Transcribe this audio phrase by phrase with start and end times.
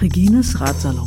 [0.00, 1.06] Regines Ratsalon.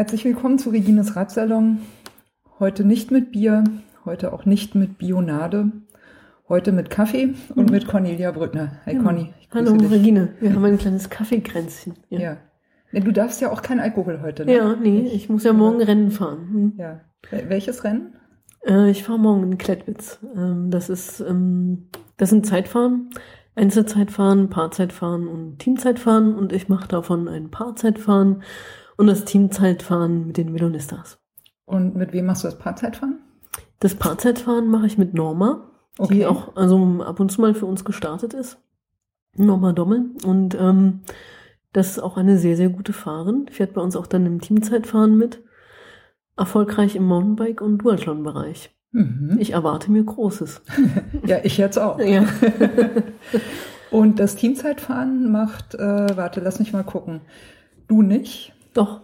[0.00, 1.80] Herzlich willkommen zu Regines Ratsalon.
[2.58, 3.64] Heute nicht mit Bier,
[4.06, 5.72] heute auch nicht mit Bionade,
[6.48, 7.70] heute mit Kaffee und Mhm.
[7.70, 8.78] mit Cornelia Brückner.
[8.86, 9.02] Hi Ja.
[9.02, 9.90] Conny, ich Hallo dich.
[9.90, 11.96] Regine, wir haben ein kleines Kaffeekränzchen.
[12.08, 12.38] Ja.
[12.92, 14.56] Nee, du darfst ja auch kein Alkohol heute, ne?
[14.56, 16.48] ja, nee, ich muss ja morgen Rennen fahren.
[16.50, 16.72] Hm.
[16.78, 17.00] Ja.
[17.30, 18.14] Wel- Welches Rennen?
[18.66, 20.18] Äh, ich fahre morgen in Klettwitz.
[20.34, 23.10] Ähm, das ist, ähm, das sind Zeitfahren,
[23.54, 28.42] Einzelzeitfahren, Paarzeitfahren und Teamzeitfahren und ich mache davon ein Paarzeitfahren
[29.00, 31.18] und das Teamzeitfahren mit den Velonistas.
[31.64, 33.18] Und mit wem machst du das Paarzeitfahren?
[33.80, 35.66] Das Paarzeitfahren mache ich mit Norma,
[35.98, 36.14] Okay.
[36.14, 38.58] die auch also ab und zu mal für uns gestartet ist.
[39.36, 40.10] Norma Dommel.
[40.24, 41.00] Und ähm,
[41.72, 43.46] das ist auch eine sehr, sehr gute Fahrerin.
[43.50, 45.42] Fährt bei uns auch dann im Teamzeitfahren mit.
[46.36, 48.70] Erfolgreich im Mountainbike- und Duathlon-Bereich.
[48.92, 49.36] Mhm.
[49.38, 50.62] Ich erwarte mir Großes.
[51.26, 51.98] Ja, ich jetzt auch.
[52.00, 52.24] Ja.
[53.90, 57.20] Und das Teamzeitfahren macht, äh, warte, lass mich mal gucken.
[57.88, 58.52] Du nicht?
[58.74, 59.02] Doch,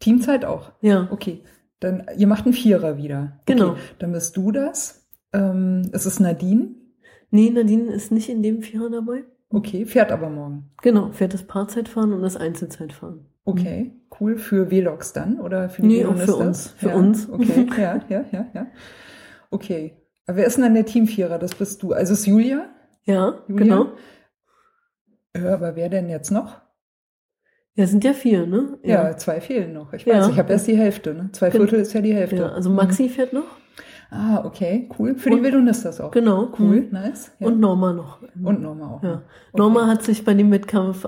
[0.00, 0.72] Teamzeit auch?
[0.80, 1.08] ja.
[1.10, 1.42] Okay,
[1.80, 3.40] dann ihr macht einen Vierer wieder.
[3.46, 3.70] Genau.
[3.70, 5.06] Okay, dann bist du das.
[5.32, 6.74] Ähm, es ist Nadine.
[7.30, 9.24] Nee, Nadine ist nicht in dem Vierer dabei.
[9.50, 10.70] Okay, fährt aber morgen.
[10.82, 13.26] Genau, fährt das Paarzeitfahren und das Einzelzeitfahren.
[13.44, 14.38] Okay, cool.
[14.38, 16.68] Für Vlogs dann oder für die Nee, auch für uns.
[16.76, 17.28] Für ja, uns.
[17.28, 18.66] Okay, ja, ja, ja, ja.
[19.50, 19.96] Okay.
[20.26, 21.38] Aber wer ist denn dann der Teamvierer?
[21.38, 21.92] Das bist du.
[21.92, 22.68] Also ist Julia?
[23.04, 23.64] Ja, Julia?
[23.64, 23.92] genau.
[25.36, 26.60] Ja, aber wer denn jetzt noch?
[27.76, 28.78] Ja, sind ja vier, ne?
[28.82, 29.92] Ja, zwei fehlen noch.
[29.92, 30.30] Ich weiß, Ja.
[30.30, 31.14] ich habe erst die Hälfte.
[31.14, 31.28] Ne?
[31.32, 32.36] Zwei Viertel ist ja die Hälfte.
[32.36, 33.44] Ja, also Maxi fährt noch.
[34.10, 35.14] Ah, okay, cool.
[35.16, 36.10] Für Und- die Velonistas auch.
[36.10, 36.52] Genau.
[36.58, 36.88] Cool, Mhm.
[36.92, 37.32] nice.
[37.38, 37.46] Ja.
[37.48, 38.22] Und Norma noch.
[38.42, 39.02] Und Norma auch.
[39.02, 39.14] Ja.
[39.14, 39.22] Okay.
[39.58, 41.06] Norma hat sich bei dem Wettkampf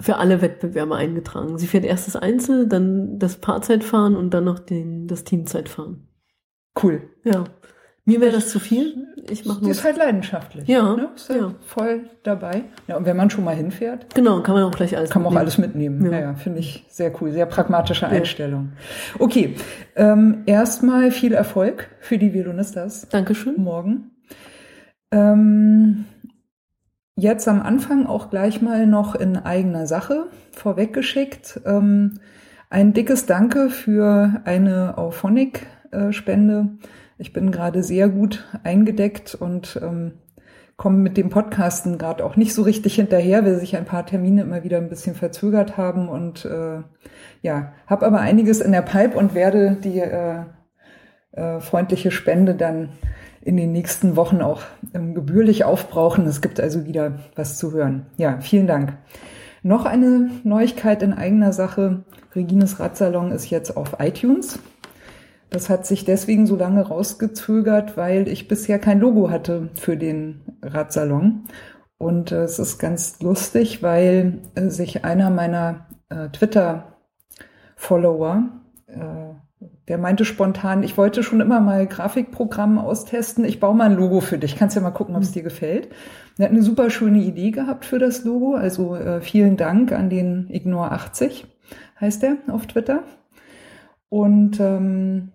[0.00, 1.56] für alle Wettbewerbe eingetragen.
[1.56, 6.08] Sie fährt erst das Einzel, dann das Paarzeitfahren und dann noch den, das Teamzeitfahren.
[6.82, 7.02] Cool.
[7.22, 7.44] Ja.
[8.06, 9.08] Mir wäre das zu viel.
[9.30, 9.70] Ich mache Die nur.
[9.70, 10.68] ist halt leidenschaftlich.
[10.68, 11.08] Ja, Ne?
[11.16, 11.54] Ist ja, ja.
[11.64, 12.64] voll dabei.
[12.86, 15.28] Ja, und wenn man schon mal hinfährt, Genau, kann man auch gleich alles kann man
[15.28, 15.40] auch mitnehmen.
[15.40, 15.58] alles
[16.02, 16.04] mitnehmen.
[16.12, 16.20] Ja, Ja.
[16.30, 17.32] ja, finde ich sehr cool.
[17.32, 18.72] Sehr pragmatische Einstellung.
[19.18, 19.54] Okay,
[19.96, 23.54] ähm, erstmal viel Erfolg für die Violonistas Dankeschön.
[23.56, 24.10] morgen.
[25.10, 26.04] Ähm,
[27.16, 31.60] jetzt am Anfang auch gleich mal noch in eigener Sache vorweggeschickt.
[31.64, 32.18] Ähm,
[32.68, 36.68] ein dickes Danke für eine Auphonic-Spende.
[37.18, 40.14] Ich bin gerade sehr gut eingedeckt und ähm,
[40.76, 44.42] komme mit dem Podcasten gerade auch nicht so richtig hinterher, weil sich ein paar Termine
[44.42, 46.82] immer wieder ein bisschen verzögert haben und äh,
[47.42, 50.42] ja, habe aber einiges in der Pipe und werde die äh,
[51.32, 52.90] äh, freundliche Spende dann
[53.42, 54.62] in den nächsten Wochen auch
[54.94, 56.26] ähm, gebührlich aufbrauchen.
[56.26, 58.06] Es gibt also wieder was zu hören.
[58.16, 58.96] Ja, vielen Dank.
[59.62, 62.04] Noch eine Neuigkeit in eigener Sache.
[62.34, 64.58] Regines Radsalon ist jetzt auf iTunes.
[65.54, 70.40] Das hat sich deswegen so lange rausgezögert, weil ich bisher kein Logo hatte für den
[70.62, 71.44] Radsalon.
[71.96, 78.48] Und äh, es ist ganz lustig, weil äh, sich einer meiner äh, Twitter-Follower,
[78.88, 79.34] äh,
[79.86, 84.20] der meinte spontan, ich wollte schon immer mal Grafikprogramm austesten, ich baue mal ein Logo
[84.20, 84.56] für dich.
[84.56, 85.90] Kannst ja mal gucken, ob es dir gefällt.
[86.36, 88.56] Er hat eine super schöne Idee gehabt für das Logo.
[88.56, 91.44] Also äh, vielen Dank an den Ignore80,
[92.00, 93.04] heißt er auf Twitter.
[94.08, 95.30] Und ähm,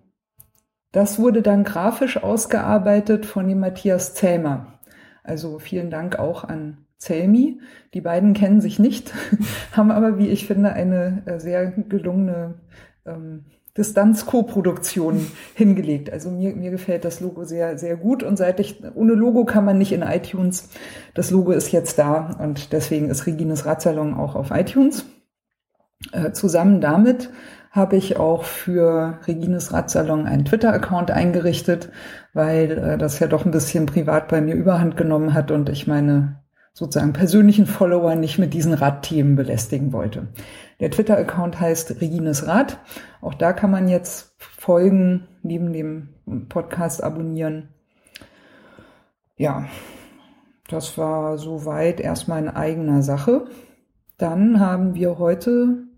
[0.92, 4.78] das wurde dann grafisch ausgearbeitet von dem Matthias Zellmer.
[5.22, 7.60] Also vielen Dank auch an Zelmi.
[7.94, 9.12] Die beiden kennen sich nicht,
[9.72, 12.60] haben aber, wie ich finde, eine äh, sehr gelungene
[13.06, 13.44] ähm,
[13.76, 16.12] Distanz-Co-Produktion hingelegt.
[16.12, 18.22] Also mir, mir gefällt das Logo sehr, sehr gut.
[18.22, 20.68] Und seit ich, ohne Logo kann man nicht in iTunes.
[21.14, 25.06] Das Logo ist jetzt da und deswegen ist Regines Radsalon auch auf iTunes.
[26.12, 27.30] Äh, zusammen damit
[27.70, 31.90] habe ich auch für Regines Radsalon einen Twitter-Account eingerichtet,
[32.34, 35.86] weil äh, das ja doch ein bisschen privat bei mir überhand genommen hat und ich
[35.86, 36.40] meine
[36.72, 40.28] sozusagen persönlichen Follower nicht mit diesen Radthemen belästigen wollte.
[40.80, 42.78] Der Twitter-Account heißt Regines Rad.
[43.20, 46.10] Auch da kann man jetzt folgen, neben dem
[46.48, 47.68] Podcast abonnieren.
[49.36, 49.66] Ja,
[50.68, 53.46] das war soweit erstmal in eigener Sache.
[54.16, 55.89] Dann haben wir heute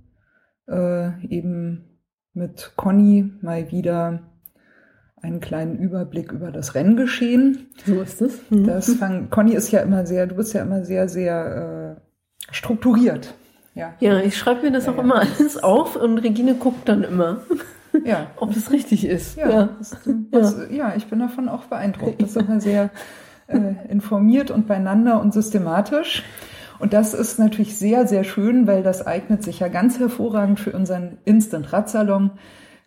[0.72, 1.84] äh, eben
[2.34, 4.20] mit Conny mal wieder
[5.20, 7.66] einen kleinen Überblick über das Renngeschehen.
[7.86, 8.40] So ist es.
[8.50, 8.66] Mhm.
[8.66, 13.34] Das fang, Conny ist ja immer sehr, du bist ja immer sehr, sehr äh, strukturiert
[13.74, 13.94] Ja.
[14.00, 15.02] Ja, ich schreibe mir das Ja, auch ja.
[15.02, 17.42] immer alles auf und Regine guckt dann immer,
[18.04, 18.28] Ja.
[18.36, 19.36] ob es richtig ist.
[19.36, 19.96] Ja, Das,
[20.32, 20.94] das, ja.
[20.96, 22.20] ich bin davon auch beeindruckt.
[22.22, 22.90] Das ist immer sehr
[23.46, 26.24] äh, informiert und beieinander und systematisch.
[26.82, 30.72] Und das ist natürlich sehr, sehr schön, weil das eignet sich ja ganz hervorragend für
[30.72, 32.32] unseren Instant Radsalon.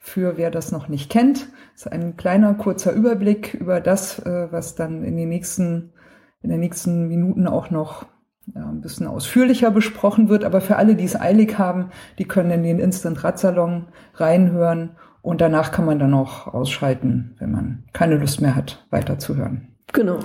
[0.02, 4.76] Für wer das noch nicht kennt, ist ein kleiner, kurzer Überblick über das, äh, was
[4.76, 5.94] dann in den nächsten,
[6.42, 8.06] in den nächsten Minuten auch noch
[8.54, 10.44] ein bisschen ausführlicher besprochen wird.
[10.44, 15.40] Aber für alle, die es eilig haben, die können in den Instant Radsalon reinhören und
[15.40, 19.70] danach kann man dann auch ausschalten, wenn man keine Lust mehr hat, weiterzuhören.
[19.94, 20.20] Genau.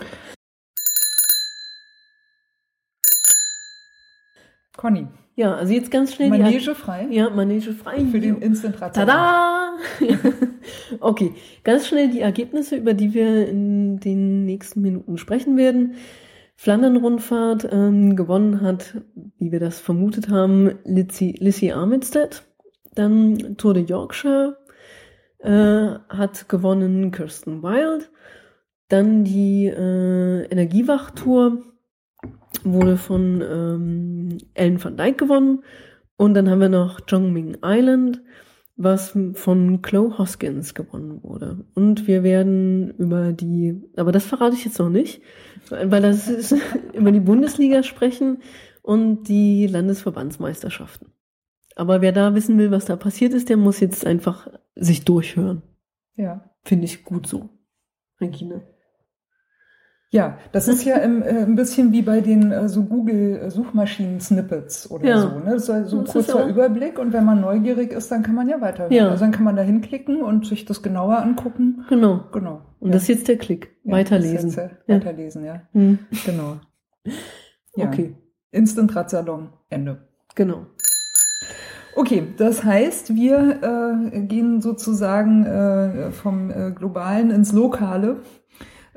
[4.80, 5.06] Conny,
[5.36, 8.02] Ja, also jetzt ganz schnell die Manege frei Ja, Manege frei.
[8.10, 9.08] für den Instant Radsalon.
[9.08, 9.72] Tada!
[11.00, 11.34] okay,
[11.64, 15.96] ganz schnell die Ergebnisse, über die wir in den nächsten Minuten sprechen werden.
[16.56, 18.96] Flandern-Rundfahrt ähm, gewonnen hat,
[19.36, 22.42] wie wir das vermutet haben, Lizzie, Lissy Armitstead.
[22.94, 24.56] Dann Tour de Yorkshire
[25.40, 28.10] äh, hat gewonnen Kirsten Wild.
[28.88, 31.64] Dann die äh, Energiewachtour
[32.64, 35.62] wurde von ähm, Ellen van Dijk gewonnen.
[36.16, 38.22] Und dann haben wir noch Zhongming Island,
[38.76, 41.64] was von Chloe Hoskins gewonnen wurde.
[41.74, 45.22] Und wir werden über die, aber das verrate ich jetzt noch nicht,
[45.68, 46.54] weil das ist
[46.94, 48.38] über die Bundesliga sprechen
[48.82, 51.12] und die Landesverbandsmeisterschaften.
[51.76, 55.62] Aber wer da wissen will, was da passiert ist, der muss jetzt einfach sich durchhören.
[56.16, 56.50] Ja.
[56.62, 57.48] Finde ich gut so.
[58.20, 58.62] Regine.
[60.12, 65.06] Ja, das ist ja im, äh, ein bisschen wie bei den äh, so Google-Suchmaschinen-Snippets oder
[65.08, 65.18] Ja.
[65.20, 65.28] so.
[65.38, 65.52] Ne?
[65.52, 68.48] Das ist so ein Das kurzer Überblick und wenn man neugierig ist, dann kann man
[68.48, 68.92] ja weiterhören.
[68.92, 69.08] Ja.
[69.08, 71.84] Also dann kann man da hinklicken und sich das genauer angucken.
[71.88, 72.24] Genau.
[72.32, 72.60] Genau.
[72.80, 72.94] Und ja.
[72.94, 73.70] das ist jetzt der Klick.
[73.84, 74.36] Weiterlesen.
[74.36, 74.88] das ist jetzt.
[74.88, 75.62] Weiterlesen, ja.
[75.72, 75.98] Hm.
[76.26, 76.56] Genau.
[77.76, 78.16] Okay,
[78.50, 79.98] Instant Radsalon, Ende.
[80.34, 80.66] genau.
[81.94, 88.16] Okay, das heißt, wir äh, gehen sozusagen äh, vom äh, Globalen ins Lokale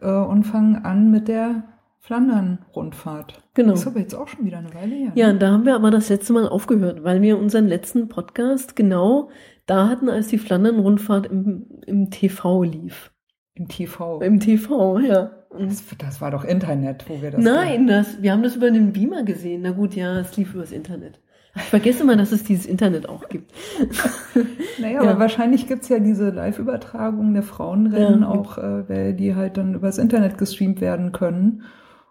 [0.04, 1.64] äh, und fangen an mit der
[2.00, 3.42] Flandern-Rundfahrt.
[3.54, 3.72] Genau.
[3.72, 5.12] Das ist aber jetzt auch schon wieder eine Weile her.
[5.16, 9.30] Ja, da haben wir aber das letzte Mal aufgehört, weil wir unseren letzten Podcast genau
[9.66, 13.12] da hatten, als die Flandern-Rundfahrt im, im TV lief.
[13.56, 14.22] Im TV.
[14.22, 15.32] Im TV, ja.
[15.50, 17.42] Und Das, das war doch Internet, wo wir das.
[17.42, 19.62] Nein, das, wir haben das über den Beamer gesehen.
[19.62, 21.22] Na gut, ja, es lief übers Internet.
[21.56, 23.52] Ich vergesse mal, dass es dieses Internet auch gibt.
[24.80, 25.10] Naja, Ja.
[25.12, 28.28] aber wahrscheinlich gibt's ja diese Live-Übertragung der Frauenrennen Ja.
[28.28, 31.62] auch, äh, weil die halt dann übers Internet gestreamt werden können.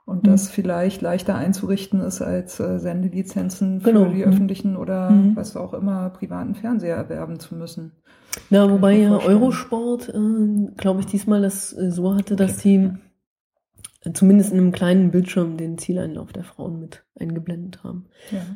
[0.04, 0.30] Und Mhm.
[0.30, 4.06] das vielleicht leichter einzurichten ist als äh, Sendelizenzen für Genau.
[4.06, 4.32] die Mhm.
[4.32, 5.34] öffentlichen oder Mhm.
[5.36, 7.92] was auch immer privaten Fernseher erwerben zu müssen.
[8.50, 9.16] Ja, Kann wobei ja.
[9.18, 12.90] Eurosport, äh, glaube ich, diesmal das äh, so hatte, dass die
[14.04, 18.06] äh, zumindest in einem kleinen Bildschirm den Zieleinlauf der Frauen mit eingeblendet haben.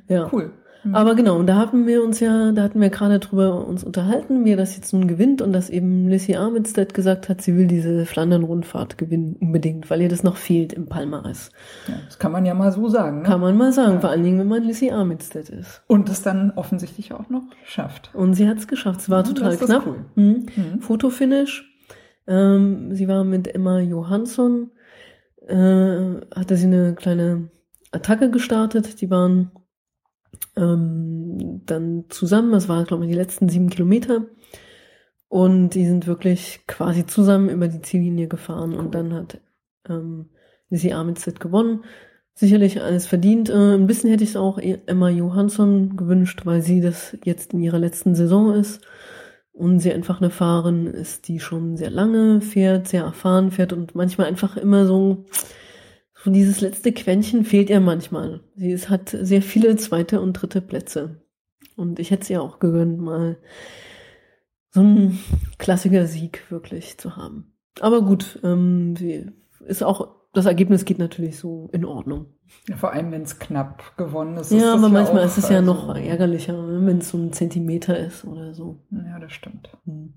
[0.09, 0.29] Ja, Ja.
[0.32, 0.50] cool.
[0.84, 0.94] Mhm.
[0.94, 4.44] Aber genau, und da hatten wir uns ja, da hatten wir gerade drüber uns unterhalten,
[4.44, 8.06] wer das jetzt nun gewinnt und dass eben Lissy Armitstead gesagt hat, sie will diese
[8.06, 11.50] Flandern-Rundfahrt gewinnen, unbedingt, weil ihr das noch fehlt im Palmares.
[11.88, 13.19] ja, das kann man ja mal so sagen.
[13.19, 13.23] Ne?
[13.25, 14.00] Kann man mal sagen, Ja.
[14.00, 15.82] vor allen Dingen, wenn man Lissy Armitstead ist.
[15.87, 18.11] Und es dann offensichtlich auch noch schafft.
[18.14, 19.00] Und sie hat es geschafft.
[19.00, 19.87] Es war Ja, total das ist knapp.
[19.87, 20.05] cool.
[20.14, 20.46] Mhm.
[20.56, 20.81] Mhm.
[20.81, 21.72] Fotofinish.
[22.29, 24.70] Ähm, sie war mit Emma Johansson,
[25.46, 25.55] äh,
[26.34, 27.49] hatte sie eine kleine
[27.93, 29.00] Attacke gestartet.
[29.00, 29.50] Die waren
[30.56, 34.27] ähm, dann zusammen, das war, glaube ich, die letzten sieben Kilometer.
[35.29, 38.75] Und die sind wirklich quasi zusammen über die Ziellinie gefahren.
[38.75, 39.41] Und dann hat
[39.89, 40.31] ähm,
[40.70, 41.84] Lizzie Armitstead gewonnen.
[42.34, 43.49] Sicherlich alles verdient.
[43.51, 47.63] Äh, ein bisschen hätte ich es auch Emma Johansson gewünscht, weil sie das jetzt in
[47.63, 48.87] ihrer letzten Saison ist
[49.53, 53.94] und sie einfach eine Fahrerin ist, die schon sehr lange fährt, sehr erfahren fährt und
[53.94, 55.25] manchmal einfach immer so,
[56.27, 58.41] so dieses letzte Quäntchen fehlt ihr manchmal.
[58.56, 61.21] Sie ist, hat sehr viele zweite und dritte Plätze.
[61.77, 63.37] Und ich hätte es ihr auch gegönnt, mal
[64.71, 65.21] so einen
[65.59, 67.53] Klassiker-Sieg wirklich zu haben.
[67.81, 69.31] Aber gut, ähm, sie
[69.69, 72.27] ist auch, das Ergebnis geht natürlich so in Ordnung.
[72.69, 74.51] Ja, vor allem, wenn es knapp gewonnen ist.
[74.51, 77.11] ist Ja, das aber manchmal auch, ist es ja also- noch ärgerlicher, ne, wenn es
[77.11, 78.85] so ein Zentimeter ist oder so.
[78.91, 79.71] Ja, das stimmt.
[79.85, 80.15] Hm.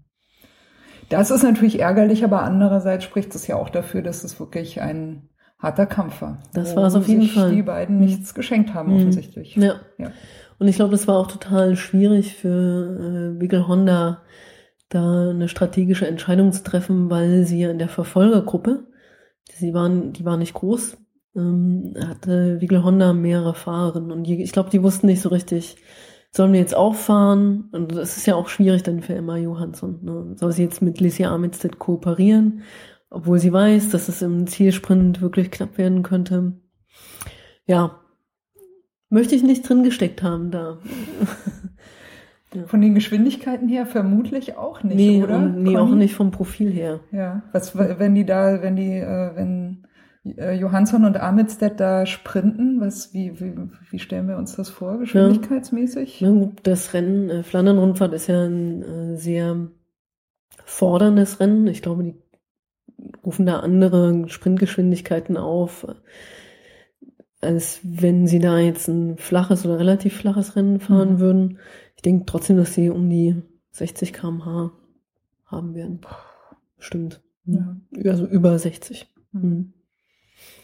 [1.09, 5.29] Das ist natürlich ärgerlich, aber andererseits spricht es ja auch dafür, dass es wirklich ein
[5.59, 6.39] harter Kampf war.
[6.53, 7.53] Das war es auf jeden Fall.
[7.53, 8.01] die beiden Mhm.
[8.05, 8.97] nichts geschenkt haben, Mhm.
[8.97, 9.55] offensichtlich.
[9.55, 9.75] Ja.
[9.97, 10.11] Ja.
[10.57, 14.21] Und ich glaube, das war auch total schwierig für äh, Wiggle Honda,
[14.89, 18.85] da eine strategische Entscheidung zu treffen, weil sie ja in der Verfolgergruppe,
[19.53, 20.97] sie waren, die war nicht groß,
[21.35, 25.77] ähm, hatte Wiggle Honda mehrere Fahrerinnen und die, ich glaube, die wussten nicht so richtig,
[26.31, 27.69] sollen wir jetzt auch fahren?
[27.71, 29.99] Und das ist ja auch schwierig dann für Emma Johansson.
[30.03, 30.35] Ne?
[30.35, 32.61] Soll sie jetzt mit Lizzie Armitstead kooperieren,
[33.09, 36.53] obwohl sie weiß, dass es im Zielsprint wirklich knapp werden könnte?
[37.65, 37.99] Ja,
[39.09, 40.77] Möchte ich nicht drin gesteckt haben da.
[42.65, 45.39] Von den Geschwindigkeiten her vermutlich auch nicht, nee, oder?
[45.39, 45.77] nee, Conny?
[45.77, 46.99] auch nicht vom Profil her.
[47.11, 49.85] Ja, was, wenn die da, wenn die, äh, wenn
[50.25, 53.53] äh, Johansson und Armitstedt da sprinten, was, wie, wie,
[53.91, 56.21] wie stellen wir uns das vor, geschwindigkeitsmäßig?
[56.21, 59.67] Gut, das Rennen, äh, Flandern-Rundfahrt ist ja ein äh, sehr
[60.65, 61.67] forderndes Rennen.
[61.67, 62.15] Ich glaube, die
[63.29, 65.85] rufen da andere Sprintgeschwindigkeiten auf,
[67.41, 71.19] als wenn sie da jetzt ein flaches oder relativ flaches Rennen fahren Mhm.
[71.19, 71.59] würden.
[71.95, 73.35] Ich denke trotzdem, dass sie um die
[73.71, 74.71] 60 km/h
[75.45, 76.01] haben werden.
[76.79, 77.21] Stimmt.
[77.45, 77.77] Ja.
[78.05, 79.07] Also über 60.
[79.31, 79.41] Mhm.
[79.41, 79.73] Mhm.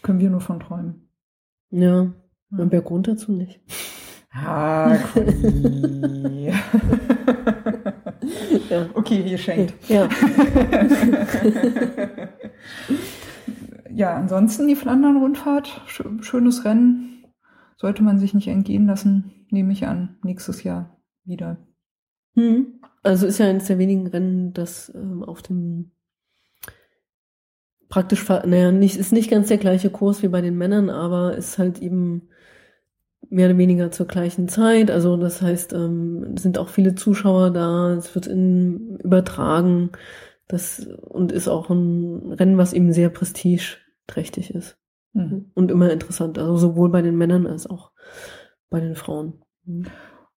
[0.01, 1.07] Können wir nur von träumen.
[1.69, 2.13] Ja, Ja.
[2.57, 2.65] ja.
[2.65, 3.60] Berg runter zu nicht.
[4.31, 6.51] Ah, Conny.
[8.70, 8.89] Ja.
[8.94, 9.74] okay, hier schenkt.
[9.89, 10.10] Ja.
[13.96, 17.24] Ja, ansonsten die Flandern-Rundfahrt, schö- schönes Rennen.
[17.77, 21.58] Sollte man sich nicht entgehen lassen, nehme ich an, nächstes Jahr wieder.
[22.36, 22.82] Hm.
[23.03, 25.91] Also ist ja eines der wenigen Rennen, das ähm, auf dem
[27.88, 31.58] praktisch, naja, nicht, ist nicht ganz der gleiche Kurs wie bei den Männern, aber ist
[31.58, 32.27] halt eben
[33.29, 34.91] mehr oder weniger zur gleichen Zeit.
[34.91, 39.91] Also das heißt, ähm, es sind auch viele Zuschauer da, es wird in, übertragen.
[40.48, 44.77] Das und ist auch ein Rennen, was eben sehr prestigeträchtig ist
[45.15, 45.51] Mhm.
[45.55, 46.38] und immer interessant.
[46.38, 47.91] Also sowohl bei den Männern als auch
[48.70, 49.41] bei den Frauen.
[49.65, 49.86] Hm.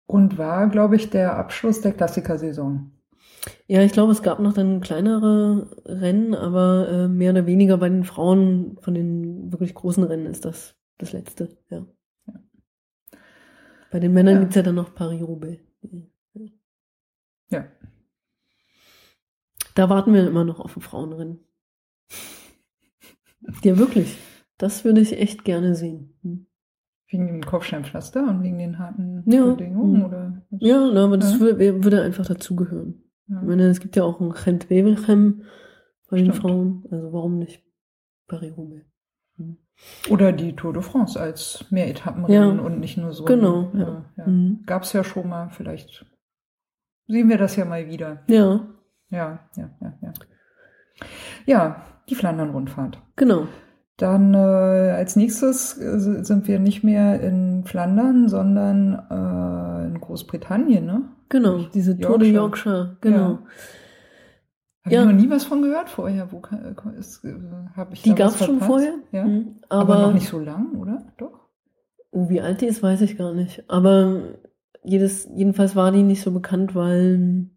[0.07, 2.93] Und war, glaube ich, der Abschluss der Klassikersaison.
[3.67, 7.89] Ja, ich glaube, es gab noch dann kleinere Rennen, aber äh, mehr oder weniger bei
[7.89, 11.85] den Frauen von den wirklich großen Rennen ist das das letzte, ja.
[13.91, 14.41] Bei den Männern Ja.
[14.41, 15.63] gibt's ja dann noch Paris-Roubaix.
[17.51, 17.67] Ja.
[19.75, 21.39] Da warten wir immer noch auf ein Frauenrennen.
[23.63, 24.19] Ja, wirklich.
[24.59, 26.19] Das würde ich echt gerne sehen.
[26.23, 26.47] Hm.
[27.11, 29.47] Wegen dem Kopfsteinpflaster und wegen den harten Ja.
[29.47, 29.99] Bedingungen?
[30.01, 30.05] Mhm.
[30.05, 30.43] Oder?
[30.51, 31.41] Ja, na, aber das Ja.
[31.41, 33.03] würde, würde einfach dazugehören.
[33.29, 33.41] Ja.
[33.41, 35.45] Ich meine, es gibt ja auch ein Gent Wevelgem
[36.11, 36.33] bei den.
[36.35, 36.85] Frauen.
[36.91, 37.65] Also warum nicht
[38.27, 38.85] Paris-Roubaix?
[39.37, 39.57] Hm.
[40.11, 42.63] Oder die Tour de France als Mehretappenrennen Ja.
[42.65, 43.25] und nicht nur so.
[43.25, 44.05] Genau, Ja, ja.
[44.17, 44.27] ja.
[44.27, 44.63] Mhm.
[44.67, 46.05] Gab es ja schon mal, vielleicht
[47.07, 48.23] sehen wir das ja mal wieder.
[48.29, 48.61] Ja,
[49.11, 50.13] Ja, ja, ja, ja.
[51.47, 53.01] Ja, die Flandern-Rundfahrt.
[53.17, 53.47] genau.
[53.97, 60.87] Dann äh, als nächstes äh, sind wir nicht mehr in Flandern, sondern äh, in Großbritannien,
[60.87, 61.03] ne?
[61.29, 62.75] Genau, diese Tour de Yorkshire.
[62.77, 63.39] Yorkshire, genau.
[64.89, 65.03] Habe Ja.
[65.03, 66.33] ich noch nie was von gehört vorher.
[66.33, 67.35] Wo äh, ist, äh,
[67.77, 69.25] hab ich Die was gab's schon vorher, Ja.
[69.25, 69.57] Mhm.
[69.69, 71.07] Aber, aber, noch nicht so lang, oder?
[71.19, 71.49] Doch.
[72.11, 73.65] oh, wie alt die ist, weiß ich gar nicht.
[73.69, 74.23] Aber
[74.83, 77.51] jedes, jedenfalls war die nicht so bekannt, weil,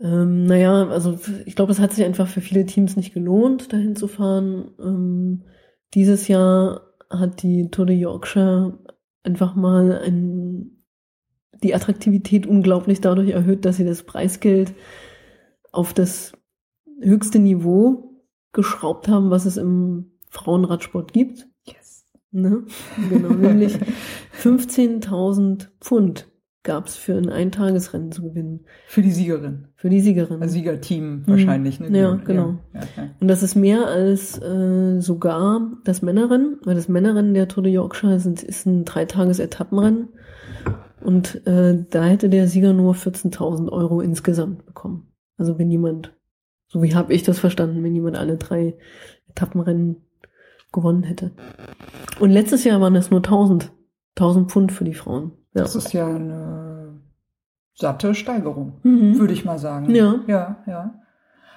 [0.00, 3.96] ähm, naja, also ich glaube, es hat sich einfach für viele Teams nicht gelohnt, dahin
[3.96, 4.70] zu fahren.
[4.78, 5.44] Ähm,
[5.94, 8.78] dieses Jahr hat die Tour de Yorkshire
[9.22, 10.84] einfach mal ein,
[11.62, 14.74] die Attraktivität unglaublich dadurch erhöht, dass sie das Preisgeld
[15.74, 16.32] auf das
[17.00, 21.46] höchste Niveau geschraubt haben, was es im Frauenradsport gibt.
[21.64, 22.06] Yes.
[22.30, 22.64] Ne?
[23.10, 23.78] Genau, nämlich
[24.42, 26.28] 15.000 Pfund
[26.62, 28.64] gab es für ein Eintagesrennen zu gewinnen.
[28.86, 29.68] Für die Siegerin.
[29.76, 30.40] Für die Siegerin.
[30.40, 31.78] Also Siegerteam wahrscheinlich.
[31.78, 31.90] Ne?
[31.90, 31.94] Mhm.
[31.94, 32.58] Ja, genau.
[32.72, 33.10] Ja, ja.
[33.20, 37.72] Und das ist mehr als äh, sogar das Männerrennen, weil das Männerrennen der Tour de
[37.72, 40.08] Yorkshire sind, ist ein Dreitages-Etappenrennen.
[41.02, 45.13] Und äh, da hätte der Sieger nur 14.000 Euro insgesamt bekommen.
[45.36, 46.14] Also wenn jemand,
[46.68, 48.76] so wie habe ich das verstanden, wenn jemand alle drei
[49.28, 49.96] Etappenrennen
[50.72, 51.32] gewonnen hätte.
[52.20, 53.72] Und letztes Jahr waren das nur 1000.
[54.16, 55.32] 1000 Pfund für die Frauen.
[55.54, 55.62] Ja.
[55.62, 57.00] Das ist ja eine
[57.74, 59.18] satte Steigerung, Mhm.
[59.18, 59.92] würde ich mal sagen.
[59.94, 60.20] Ja.
[60.26, 60.94] Ja, ja.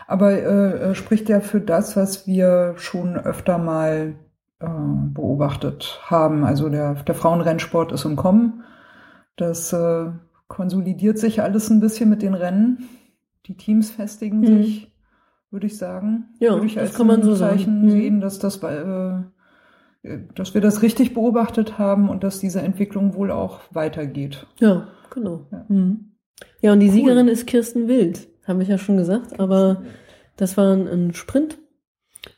[0.07, 4.15] Aber äh, äh, spricht ja für das, was wir schon öfter mal
[4.59, 4.67] äh,
[5.13, 6.43] beobachtet haben.
[6.43, 8.63] Also der, der Frauenrennsport ist im Kommen.
[9.35, 10.05] Das äh,
[10.47, 12.87] konsolidiert sich alles ein bisschen mit den Rennen.
[13.47, 14.63] Die Teams festigen Mhm.
[14.63, 14.91] sich,
[15.51, 16.25] würde ich sagen.
[16.39, 17.57] Ja, würde ich das als kann man so sagen.
[17.57, 17.89] Zeichen Mhm.
[17.89, 19.19] sehen, dass das äh,
[20.35, 24.45] dass wir das richtig beobachtet haben und dass diese Entwicklung wohl auch weitergeht.
[24.59, 25.47] Ja, genau.
[25.51, 25.65] Ja.
[25.67, 26.11] Mhm.
[26.61, 26.93] Ja, und die Cool.
[26.93, 29.81] Siegerin ist Kirsten Wild, habe ich ja schon gesagt, aber
[30.35, 31.57] das war ein, ein Sprint.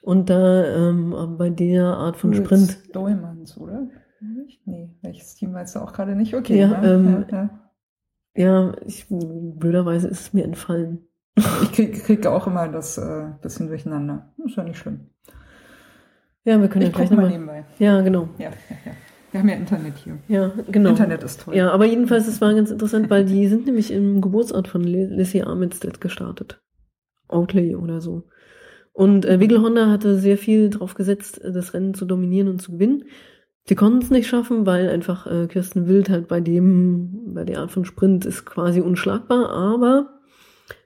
[0.01, 3.87] Und da ähm, bei der Art von Sprint, Dolmans, oder?
[4.65, 6.33] Nee, welches Team weißt du auch gerade nicht?
[6.35, 6.59] Okay.
[6.59, 7.49] Ja, ähm, ja.
[8.35, 11.07] Ja, ich, blöderweise ist es mir entfallen.
[11.35, 14.33] Ich krieg, krieg auch immer das äh, bisschen durcheinander.
[14.45, 15.09] Ist ja nicht schlimm.
[16.43, 17.31] Ja, wir können Ich ja gleich mal nochmal.
[17.31, 17.65] nebenbei.
[17.79, 18.29] Ja, genau.
[18.37, 18.91] Ja, ja, ja.
[19.31, 20.17] Wir haben ja Internet hier.
[20.27, 20.89] Ja, genau.
[20.89, 21.55] Internet ist toll.
[21.55, 25.05] Ja, aber jedenfalls, es war ganz interessant, weil die sind nämlich im Geburtsort von Li-
[25.05, 26.61] Lissy Armitstead gestartet.
[27.27, 28.27] Oakley oder so.
[28.91, 32.59] Und äh, Wiggle Honda hatte sehr viel drauf gesetzt, äh, das Rennen zu dominieren und
[32.59, 33.03] zu gewinnen.
[33.65, 37.59] Sie konnten es nicht schaffen, weil einfach äh, Kirsten Wild halt bei dem, bei der
[37.59, 40.19] Art von Sprint ist quasi unschlagbar, aber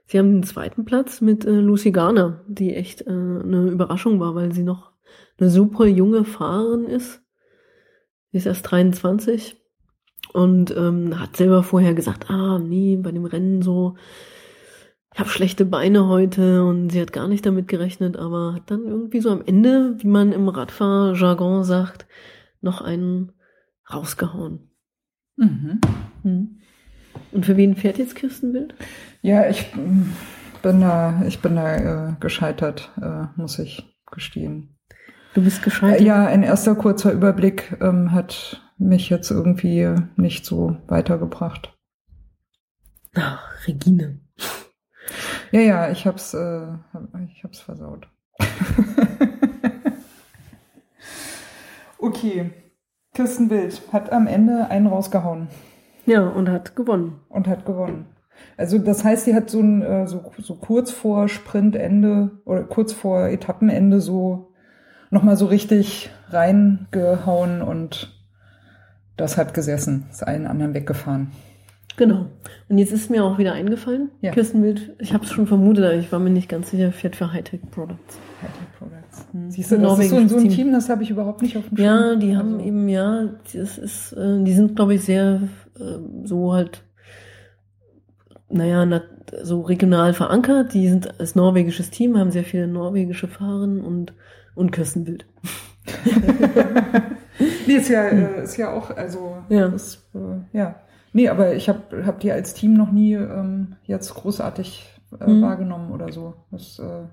[0.06, 4.36] sie haben den zweiten Platz mit äh, Lucy Garner, die echt äh, eine Überraschung war,
[4.36, 4.92] weil sie noch
[5.38, 7.22] eine super junge Fahrerin ist.
[8.32, 9.56] Sie ist erst 23
[10.34, 13.96] und ähm, hat selber vorher gesagt, ah, nee, bei dem Rennen so,
[15.14, 18.86] ich habe schlechte Beine heute und sie hat gar nicht damit gerechnet, aber hat dann
[18.86, 22.08] irgendwie so am Ende, wie man im Radfahrjargon sagt,
[22.64, 23.32] noch einen
[23.92, 24.72] rausgehauen.
[25.36, 25.82] Mhm.
[26.24, 26.60] Hm.
[27.32, 28.76] Und für wen fährt jetzt Kirsten Wild?
[29.22, 34.78] Ja, ich bin da, ich bin da äh, gescheitert, äh, muss ich gestehen.
[35.34, 36.02] Du bist gescheitert?
[36.02, 41.76] Ja, ein erster kurzer Überblick ähm, hat mich jetzt irgendwie nicht so weitergebracht.
[43.16, 44.20] Ach, Regine.
[45.52, 46.68] Ja, ja, ich hab's, äh,
[47.32, 48.08] ich hab's versaut.
[52.04, 52.52] okay.
[53.14, 55.48] Kirsten Wild hat am Ende einen rausgehauen.
[56.06, 57.22] Ja, und hat gewonnen.
[57.30, 58.08] Und hat gewonnen.
[58.58, 62.92] Also das heißt, sie hat so ein äh, so, so kurz vor Sprintende oder kurz
[62.92, 64.54] vor Etappenende so
[65.12, 68.20] nochmal so richtig reingehauen und
[69.16, 71.32] das hat gesessen, ist allen anderen weggefahren.
[71.98, 72.26] Genau.
[72.70, 74.32] Und jetzt ist mir auch wieder eingefallen, Ja.
[74.32, 77.16] Kirsten Wild, ich habe es schon vermutet, aber ich war mir nicht ganz sicher, fährt
[77.16, 78.18] für Hightech Products.
[78.42, 79.26] Hightech Products.
[79.32, 79.52] Hm.
[79.52, 80.50] Siehst du, das ist so, so ein Team.
[80.52, 82.20] Team, das habe ich überhaupt nicht auf dem Ja, Schirm.
[82.20, 85.42] die haben Also, eben, ja, das ist, äh, die sind, glaube ich, sehr
[85.80, 85.82] äh,
[86.24, 86.84] so halt,
[88.50, 89.02] naja,
[89.44, 90.74] so regional verankert.
[90.74, 94.14] Die sind als norwegisches Team, haben sehr viele norwegische Fahrerinnen und,
[94.56, 95.26] und Kirsten Wild.
[97.66, 99.58] Nee, ist ja, äh, ist ja auch, also, Hm.
[99.58, 99.68] Ja.
[99.70, 100.76] Das, äh, ja.
[101.14, 104.90] Nee, aber ich habe hab die als Team noch nie ähm, jetzt großartig
[105.20, 105.42] äh, Mhm.
[105.42, 106.34] wahrgenommen oder so.
[106.52, 107.04] Es äh,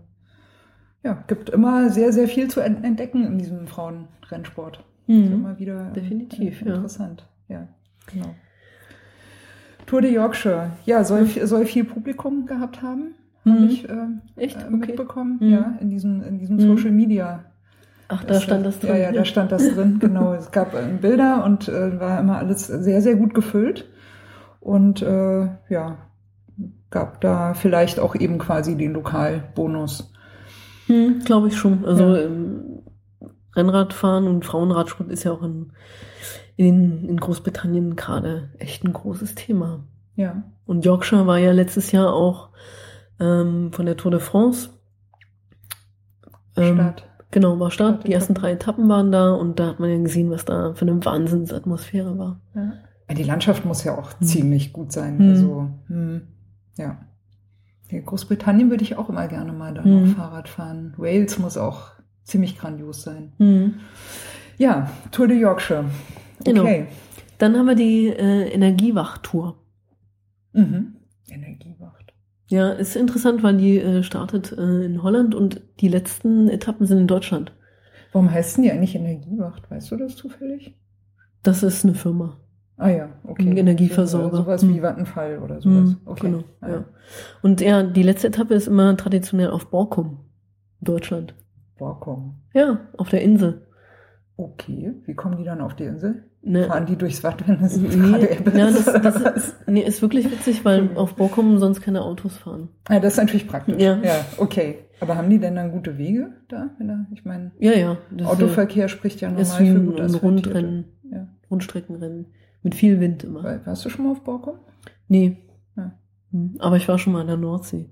[1.03, 4.85] ja, gibt immer sehr, sehr viel zu ent- entdecken in diesem Frauenrennsport.
[5.07, 6.75] Ist immer wieder äh, Definitiv, äh, ja.
[6.75, 7.27] interessant.
[7.49, 7.67] Ja,
[8.13, 8.35] genau.
[9.87, 13.67] Tour de Yorkshire, ja, soll, soll viel Publikum gehabt haben, habe Mhm.
[13.69, 13.95] ich äh,
[14.37, 14.57] Echt?
[14.57, 14.77] äh, Okay.
[14.77, 15.39] mitbekommen.
[15.41, 15.49] Mhm.
[15.51, 16.61] Ja, in diesem, in diesem Mhm.
[16.61, 17.45] Social Media
[18.09, 18.91] Ach, da stand das drin.
[18.91, 20.33] ja, ja, da stand das drin, genau.
[20.35, 23.89] Es gab äh, Bilder und äh, war immer alles sehr, sehr gut gefüllt.
[24.61, 25.99] Und äh, ja,
[26.91, 30.13] gab da vielleicht auch eben quasi den Lokalbonus.
[30.87, 31.85] Hm, Glaube ich schon.
[31.85, 32.21] Also Ja.
[32.23, 32.83] ähm,
[33.57, 35.73] Rennradfahren und Frauenradsport ist ja auch in,
[36.57, 39.85] in, in Großbritannien gerade echt ein großes Thema.
[40.15, 40.45] Ja.
[40.67, 42.51] Und Yorkshire war ja letztes Jahr auch
[43.19, 44.71] ähm, von der Tour de France.
[46.57, 47.07] Ähm, Start.
[47.33, 47.99] Genau, war Start.
[48.05, 50.75] Die Start- ersten drei Etappen waren da und da hat man ja gesehen, was da
[50.75, 52.41] für eine Wahnsinnsatmosphäre war.
[52.55, 52.73] Ja.
[53.17, 54.27] Die Landschaft muss ja auch Hm.
[54.27, 55.19] ziemlich gut sein.
[55.19, 55.29] Hm.
[55.31, 56.23] Also, hm,
[56.77, 56.99] ja.
[57.89, 60.09] In Großbritannien würde ich auch immer gerne mal da Hm.
[60.11, 60.95] noch Fahrrad fahren.
[60.97, 61.91] Wales muss auch
[62.23, 63.33] ziemlich grandios sein.
[63.39, 63.75] Mhm.
[64.59, 65.87] Ja, Tour de Yorkshire.
[66.45, 66.63] Genau.
[66.63, 66.87] Okay.
[67.39, 69.57] Dann haben wir die äh, Energiewach-Tour.
[70.53, 70.97] Mhm.
[71.29, 72.13] Energiewacht.
[72.49, 76.99] Ja, ist interessant, weil die äh, startet äh, in Holland und die letzten Etappen sind
[76.99, 77.53] in Deutschland.
[78.13, 79.71] Warum heißt denn die eigentlich Energiewacht?
[79.71, 80.77] Weißt du das zufällig?
[81.43, 82.37] Das ist eine Firma.
[82.81, 83.59] Ah ja, okay.
[83.59, 84.31] Energieversorger.
[84.39, 84.75] So, sowas Hm.
[84.75, 85.91] wie Vattenfall oder sowas.
[85.91, 86.27] Mhm, Okay.
[86.29, 86.85] Genau, Ah, ja.
[87.43, 90.19] Und ja, die letzte Etappe ist immer traditionell auf Borkum,
[90.81, 91.35] Deutschland.
[91.79, 92.37] Borkum.
[92.55, 93.67] Ja, auf der Insel.
[94.37, 96.25] Okay, wie kommen die dann auf die Insel?
[96.43, 99.55] Ne, Fahren die durchs Watt, wenn es nee, gerade Ebbe ja, ist, das, das ist,
[99.69, 102.71] nee, ist wirklich witzig, weil auf Borkum sonst keine Autos fahren.
[102.89, 103.77] Ah, das ist natürlich praktisch.
[103.79, 103.99] Ja.
[104.03, 104.79] ja, okay.
[105.01, 106.71] Aber haben die denn dann gute Wege da?
[107.13, 107.99] Ich meine, Ja, ja.
[108.11, 110.15] Das Autoverkehr spricht ja ist, normal ist für ein, gut ein.
[110.15, 111.29] Rundrennen, Ja.
[111.51, 112.27] Rundstreckenrennen.
[112.63, 113.65] Mit viel Wind immer.
[113.65, 114.55] Warst du schon mal auf Borkum?
[115.09, 115.39] Nee.
[115.77, 115.93] Ja.
[116.33, 117.89] Hm, Aber ich war schon mal an der Nordsee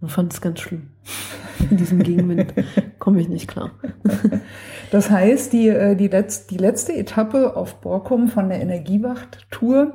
[0.00, 0.90] und fand es ganz schlimm.
[1.70, 2.52] In diesem Gegenwind
[2.98, 3.70] komme ich nicht klar.
[4.90, 9.94] Das heißt, die, äh, die, letz, die letzte Etappe auf Borkum von der Energiewacht-Tour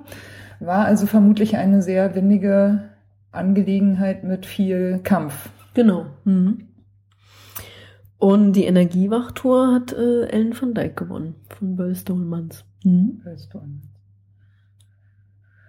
[0.59, 2.89] war also vermutlich eine sehr windige
[3.31, 5.51] Angelegenheit mit viel Kampf.
[5.73, 6.07] Genau.
[6.25, 6.67] Mhm.
[8.17, 12.65] Und die Energiewachtour hat äh, Ellen van Dijk gewonnen von Böll-Stolmans.
[12.83, 13.21] Mhm.
[13.23, 13.61] Weißt du.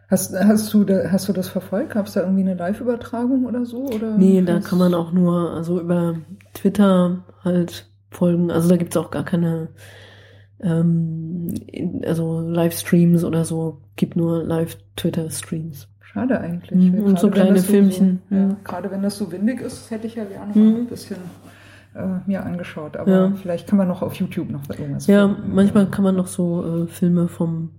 [0.09, 1.93] Hast, hast, du, da, hast du das verfolgt?
[1.93, 3.85] Gab es da irgendwie eine Live-Übertragung oder so?
[3.85, 6.17] Oder Nee, da kann man auch nur, also über
[6.53, 8.51] Twitter halt folgen.
[8.51, 9.69] Also da gibt's auch gar keine,
[10.61, 11.55] ähm,
[12.05, 13.83] also Livestreams oder so.
[13.95, 15.87] Gibt nur Live-Twitter-Streams.
[16.01, 16.93] Schade eigentlich.
[16.93, 18.57] Mhm, und so kleine Filmchen, So, ja, mhm.
[18.65, 20.73] Gerade wenn das so windig ist, hätte ich ja gerne Mhm.
[20.73, 21.19] mal ein bisschen
[21.95, 22.97] äh, mir angeschaut.
[22.97, 23.33] Aber Ja.
[23.35, 25.55] vielleicht kann man noch auf YouTube noch irgendwas Ja, finden.
[25.55, 27.71] manchmal kann man noch so äh, Filme vom,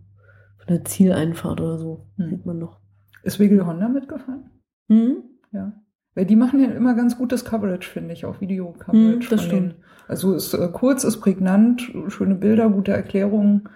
[0.58, 2.30] von der Zieleinfahrt oder so, Hm.
[2.30, 2.80] sieht man noch.
[3.24, 4.50] Ist Wiggle Honda mitgefahren?
[4.88, 5.18] Mhm.
[5.52, 5.74] Ja.
[6.16, 9.14] Weil die machen ja immer ganz gutes Coverage, finde ich, auch Video-Coverage.
[9.14, 9.62] Hm, das stimmt.
[9.72, 9.74] denen.
[10.08, 13.70] Also ist äh, kurz, ist prägnant, schöne Bilder, gute Erklärungen.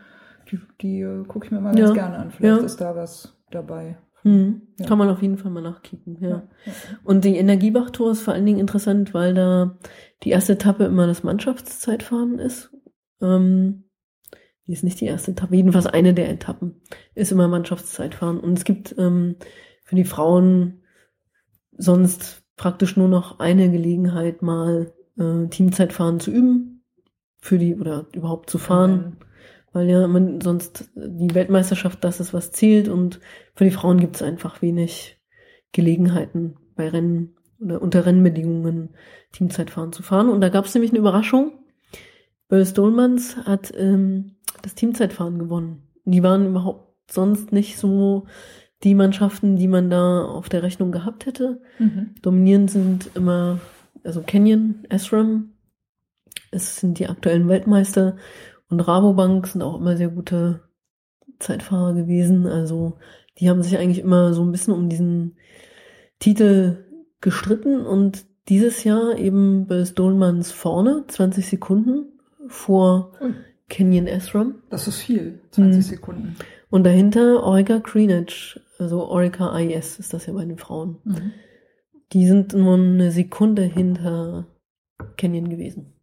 [0.51, 2.31] Die, die äh, gucke ich mir mal ganz Ja, gerne an.
[2.31, 2.65] Vielleicht ja.
[2.65, 3.97] ist da was dabei.
[4.23, 4.63] Hm.
[4.79, 4.85] Ja.
[4.87, 6.29] Kann man auf jeden Fall mal nachkicken, ja.
[6.29, 6.43] Ja.
[7.03, 9.77] Und die Energiebach-Tour ist vor allen Dingen interessant, weil da
[10.23, 12.71] die erste Etappe immer das Mannschaftszeitfahren ist.
[13.21, 13.85] Ähm,
[14.67, 16.81] die ist nicht die erste Etappe, jedenfalls eine der Etappen
[17.13, 18.39] ist immer Mannschaftszeitfahren.
[18.39, 19.35] Und es gibt ähm,
[19.83, 20.81] für die Frauen
[21.77, 26.83] sonst praktisch nur noch eine Gelegenheit, mal äh, Teamzeitfahren zu üben,
[27.39, 29.17] für die oder überhaupt zu fahren.
[29.71, 33.19] Weil ja man sonst die Weltmeisterschaft das ist, was zählt und
[33.55, 35.19] für die Frauen gibt es einfach wenig
[35.73, 38.89] Gelegenheiten bei Rennen oder unter Rennbedingungen
[39.31, 40.29] Teamzeitfahren zu fahren.
[40.29, 41.53] Und da gab es nämlich eine Überraschung.
[42.47, 45.87] Böll Stolmans hat ähm, das Teamzeitfahren gewonnen.
[46.05, 48.25] Die waren überhaupt sonst nicht so
[48.83, 51.61] die Mannschaften, die man da auf der Rechnung gehabt hätte.
[51.79, 52.15] Mhm.
[52.21, 53.59] Dominierend sind immer,
[54.03, 55.53] also Canyon, Esram,
[56.51, 58.17] es sind die aktuellen Weltmeister
[58.69, 60.61] und Rabobank sind auch immer sehr gute
[61.39, 62.45] Zeitfahrer gewesen.
[62.47, 62.97] Also
[63.39, 65.37] die haben sich eigentlich immer so ein bisschen um diesen
[66.19, 66.84] Titel
[67.25, 72.13] gestritten und dieses Jahr eben bei Stolmans vorne, 20 Sekunden
[72.47, 73.33] vor Ui,
[73.69, 74.55] Canyon Esram.
[74.69, 75.81] das ist viel, 20 Hm.
[75.81, 76.35] Sekunden.
[76.69, 80.97] Und dahinter Orica Greenwich, also Orica IS ist das ja bei den Frauen.
[81.03, 81.31] Mhm.
[82.13, 84.45] Die sind nur eine Sekunde hinter
[85.17, 85.93] Canyon gewesen.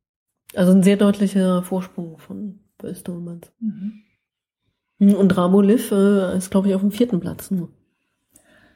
[0.55, 3.53] Also ein sehr deutlicher Vorsprung von Bill Stolmans.
[3.61, 5.15] Mhm.
[5.15, 7.69] Und Rabo Liv äh, ist, glaube ich, auf dem vierten Platz nur.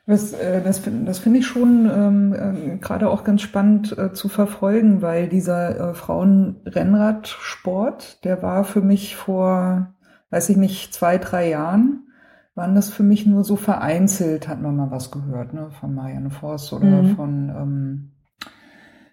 [0.06, 4.28] Das, äh, das, das finde ich schon ähm, äh, gerade auch ganz spannend äh, zu
[4.28, 9.94] verfolgen, weil dieser äh, Frauenrennradsport, der war für mich vor,
[10.30, 12.04] weiß ich nicht, zwei, drei Jahren,
[12.54, 16.30] waren das für mich nur so vereinzelt, hat man mal was gehört, ne, von Marianne
[16.30, 17.16] Voss oder Mhm.
[17.16, 18.12] von, ähm,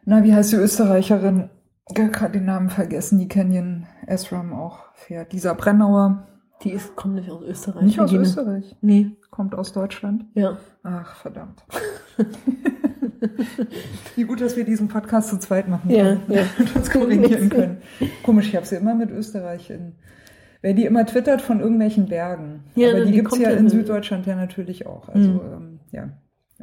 [0.05, 1.49] na, wie heißt die Österreicherin?
[1.93, 5.33] Gerade den Namen vergessen, die Canyon Esram auch fährt.
[5.33, 6.27] Dieser Brennauer,
[6.61, 7.83] Die ist, kommt nicht aus Österreich.
[7.83, 8.23] nicht aus Regine.
[8.23, 10.25] Österreich, Nee, kommt aus Deutschland.
[10.35, 10.57] ja.
[10.83, 11.63] Ach, verdammt.
[14.15, 16.43] Wie gut, dass wir diesen Podcast zu zweit machen Ja, können ja.
[16.59, 17.77] und uns korrigieren können.
[18.23, 19.93] Komisch, ich habe sie immer mit Österreich in.
[20.61, 22.63] Wer die immer twittert von irgendwelchen Bergen.
[22.75, 25.09] Ja, Aber die, die gibt's kommt ja in- Süddeutschland ja natürlich auch.
[25.09, 25.41] Also, Mhm.
[25.53, 26.09] ähm, ja,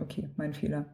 [0.00, 0.87] okay, mein Fehler.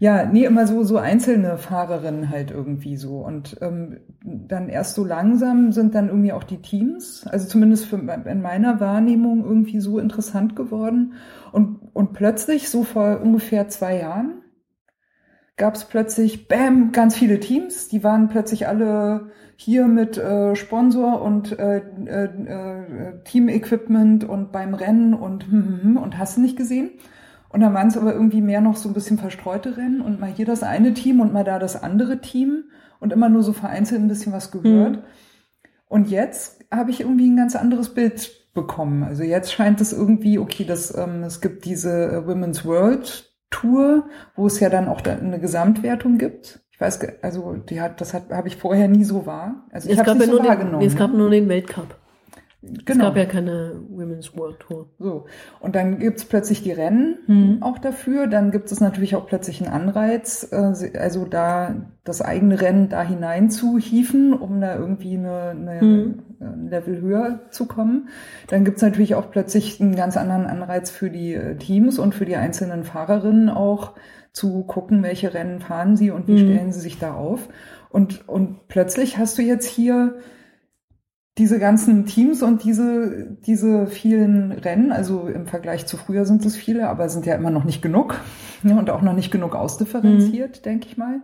[0.00, 3.18] Ja, nee, immer so, so einzelne Fahrerinnen halt irgendwie so.
[3.18, 7.96] Und ähm, dann erst so langsam sind dann irgendwie auch die Teams, also zumindest für,
[7.96, 11.12] in meiner Wahrnehmung irgendwie so interessant geworden.
[11.52, 14.42] Und, und plötzlich, so vor ungefähr zwei Jahren,
[15.58, 17.88] gab es plötzlich, bam, ganz viele Teams.
[17.88, 24.72] Die waren plötzlich alle hier mit äh, Sponsor und äh, äh, äh, Team-Equipment und beim
[24.72, 26.90] Rennen und, hm, hm, hm, und hast du nicht gesehen.
[27.50, 30.30] Und dann waren es aber irgendwie mehr noch so ein bisschen verstreute Rennen und mal
[30.30, 32.64] hier das eine Team und mal da das andere Team
[33.00, 34.96] und immer nur so vereinzelt ein bisschen was gehört.
[34.96, 35.02] Mhm.
[35.88, 39.02] Und jetzt habe ich irgendwie ein ganz anderes Bild bekommen.
[39.02, 44.08] Also jetzt scheint es irgendwie, okay, das, ähm, es gibt diese äh, Women's World Tour,
[44.36, 46.60] wo es ja dann auch da eine Gesamtwertung gibt.
[46.70, 49.66] Ich weiß, also die hat, das hat, habe ich vorher nie so wahr.
[49.72, 50.78] Also ich habe es nicht so nur den, wahrgenommen.
[50.78, 51.18] nee, es gab ne?
[51.18, 51.96] nur den Weltcup.
[52.62, 53.04] Es genau.
[53.06, 54.86] gab ja keine Women's World Tour.
[54.98, 55.24] So,
[55.60, 57.62] und dann gibt's plötzlich die Rennen Mhm.
[57.62, 58.26] auch dafür.
[58.26, 63.02] Dann gibt es natürlich auch plötzlich einen Anreiz, äh, also da das eigene Rennen da
[63.02, 66.22] hinein zu hieven, um da irgendwie eine, eine, Mhm.
[66.40, 68.08] ein Level höher zu kommen.
[68.48, 72.26] Dann gibt's natürlich auch plötzlich einen ganz anderen Anreiz für die äh, Teams und für
[72.26, 73.94] die einzelnen Fahrerinnen auch
[74.32, 76.38] zu gucken, welche Rennen fahren sie und wie Mhm.
[76.38, 77.48] stellen sie sich da auf.
[77.88, 80.16] Und, und plötzlich hast du jetzt hier
[81.40, 86.54] diese ganzen Teams und diese, diese vielen Rennen, also im Vergleich zu früher sind es
[86.54, 88.20] viele, aber sind ja immer noch nicht genug
[88.62, 91.22] ja, und auch noch nicht genug ausdifferenziert, denke ich mal.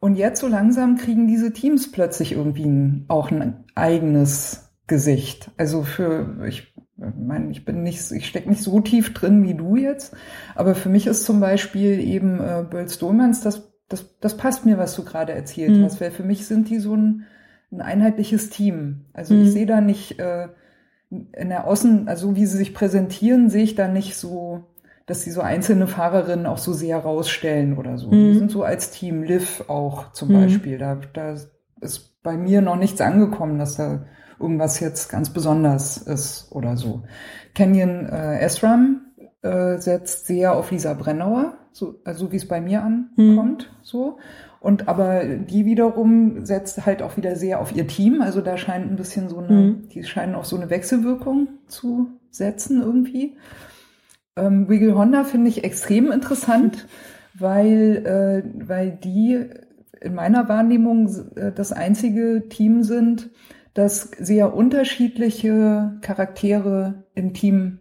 [0.00, 5.50] Und jetzt so langsam kriegen diese Teams plötzlich irgendwie ein, auch ein eigenes Gesicht.
[5.56, 9.76] Also für, ich meine, ich bin nicht, ich stecke nicht so tief drin wie du
[9.76, 10.16] jetzt,
[10.56, 14.78] aber für mich ist zum Beispiel eben äh, Böll Stolmans, das, das, das passt mir,
[14.78, 15.84] was du gerade erzählt Mhm.
[15.84, 17.24] hast, weil für mich sind die so ein,
[17.70, 19.06] ein einheitliches Team.
[19.12, 19.42] Also Mhm.
[19.42, 20.48] ich sehe da nicht äh,
[21.10, 24.64] in der Außen, also wie sie sich präsentieren, sehe ich da nicht so,
[25.06, 28.10] dass sie so einzelne Fahrerinnen auch so sehr rausstellen oder so.
[28.10, 28.32] Mhm.
[28.32, 30.32] Die sind so als Team Liv auch zum Mhm.
[30.34, 30.78] Beispiel.
[30.78, 31.34] Da, da
[31.80, 34.04] ist bei mir noch nichts angekommen, dass da
[34.38, 37.02] irgendwas jetzt ganz besonders ist oder so.
[37.54, 39.06] Canyon äh, Esram
[39.42, 44.18] äh, setzt sehr auf Lisa Brennauer, so, also wie es bei mir ankommt, so.
[44.60, 48.20] Und aber die wiederum setzt halt auch wieder sehr auf ihr Team.
[48.20, 49.88] Also da scheint ein bisschen so eine, Mhm.
[49.88, 53.36] die scheinen auch so eine Wechselwirkung zu setzen irgendwie.
[54.36, 56.86] Ähm, Wiggle Honda finde ich extrem interessant,
[57.34, 58.04] weil,
[58.44, 59.46] äh, weil die
[60.00, 63.30] in meiner Wahrnehmung äh, das einzige Team sind,
[63.74, 67.78] das sehr unterschiedliche Charaktere im Team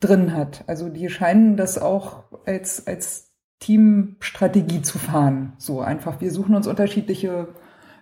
[0.00, 0.64] drin hat.
[0.66, 3.25] Also die scheinen das auch als, als
[3.60, 5.54] Teamstrategie zu fahren.
[5.58, 7.48] So einfach, wir suchen uns unterschiedliche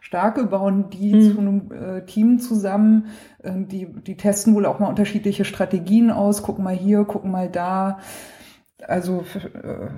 [0.01, 1.33] Starke, bauen die mhm.
[1.33, 3.07] zu einem äh, Team zusammen.
[3.43, 7.49] Äh, die, die testen wohl auch mal unterschiedliche Strategien aus, gucken mal hier, gucken mal
[7.49, 7.99] da.
[8.87, 9.25] Also
[9.63, 9.89] äh,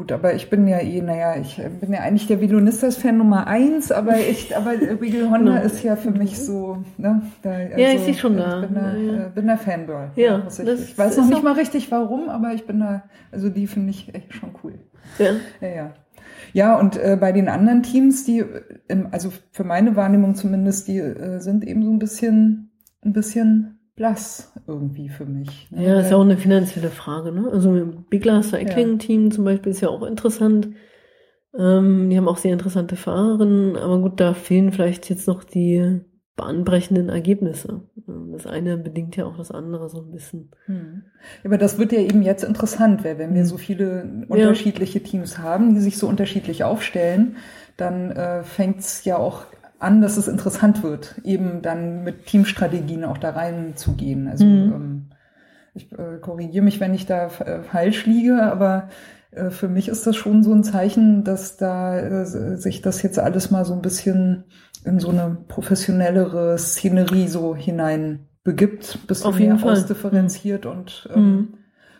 [0.00, 3.92] Gut, aber ich bin ja eh, naja, ich bin ja eigentlich der Violonistas-Fan Nummer eins,
[3.92, 5.60] aber ich, aber Wiggle Honda no.
[5.60, 7.20] ist ja für mich so, ne?
[7.42, 8.62] Da, also, ja, ich sehe schon da.
[8.62, 9.26] Ich bin da, ja.
[9.26, 10.10] Äh, bin da Fangirl.
[10.16, 13.50] Ja, ja ich, ich weiß noch nicht mal richtig warum, aber ich bin da, also
[13.50, 14.78] die finde ich echt schon cool.
[15.18, 15.32] Ja.
[15.60, 15.90] Ja, ja.
[16.54, 18.42] Ja, und äh, bei den anderen Teams, die,
[18.88, 22.70] ähm, also für meine Wahrnehmung zumindest, die äh, sind eben so ein bisschen,
[23.04, 25.70] ein bisschen blass irgendwie für mich.
[25.70, 25.86] Ne?
[25.86, 27.32] Ja, ist ja auch eine finanzielle Frage.
[27.32, 27.48] Ne?
[27.52, 27.70] Also
[28.08, 29.30] Bigler Cycling Team ja.
[29.30, 30.70] zum Beispiel ist ja auch interessant.
[31.58, 36.00] Ähm, die haben auch sehr interessante Fahrerinnen, aber gut, da fehlen vielleicht jetzt noch die
[36.36, 37.82] bahnbrechenden Ergebnisse.
[38.32, 40.50] Das eine bedingt ja auch das andere so ein bisschen.
[40.66, 41.02] Hm.
[41.44, 43.48] Aber das wird ja eben jetzt interessant, weil wenn wir hm.
[43.48, 45.04] so viele unterschiedliche ja.
[45.04, 47.36] Teams haben, die sich so unterschiedlich aufstellen,
[47.76, 49.44] dann äh, fängt es ja auch
[49.80, 54.28] an, dass es interessant wird, eben dann mit Teamstrategien auch da reinzugehen.
[54.28, 54.72] Also mhm.
[54.72, 55.10] ähm,
[55.74, 58.88] ich äh, korrigiere mich, wenn ich da äh, falsch liege, aber
[59.30, 62.24] äh, für mich ist das schon so ein Zeichen, dass da äh,
[62.56, 64.44] sich das jetzt alles mal so ein bisschen
[64.84, 69.72] in so eine professionellere Szenerie so hinein begibt, bisschen Auf jeden mehr Fall.
[69.72, 70.70] ausdifferenziert mhm.
[70.70, 71.48] und ähm, mhm.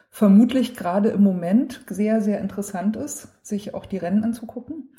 [0.08, 4.90] vermutlich gerade im Moment sehr, sehr interessant ist, sich auch die Rennen anzugucken.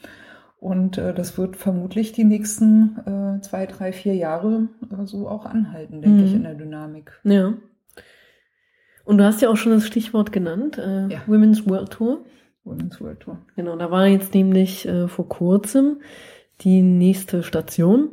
[0.62, 5.48] Und äh, das wird vermutlich die nächsten äh, zwei, drei, vier Jahre äh, so auch
[5.48, 6.26] anhalten, denke mhm.
[6.28, 7.20] ich, in der Dynamik.
[7.24, 7.56] Ja.
[9.04, 11.22] Und du hast ja auch schon das Stichwort genannt, äh, ja.
[11.26, 12.26] Women's World Tour.
[12.64, 13.40] Women's World Tour.
[13.56, 16.02] Genau, da war jetzt nämlich äh, vor kurzem
[16.60, 18.10] die nächste Station,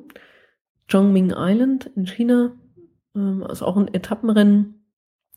[0.88, 2.52] Zhongming Island in China.
[3.14, 4.87] Ähm, also auch ein Etappenrennen,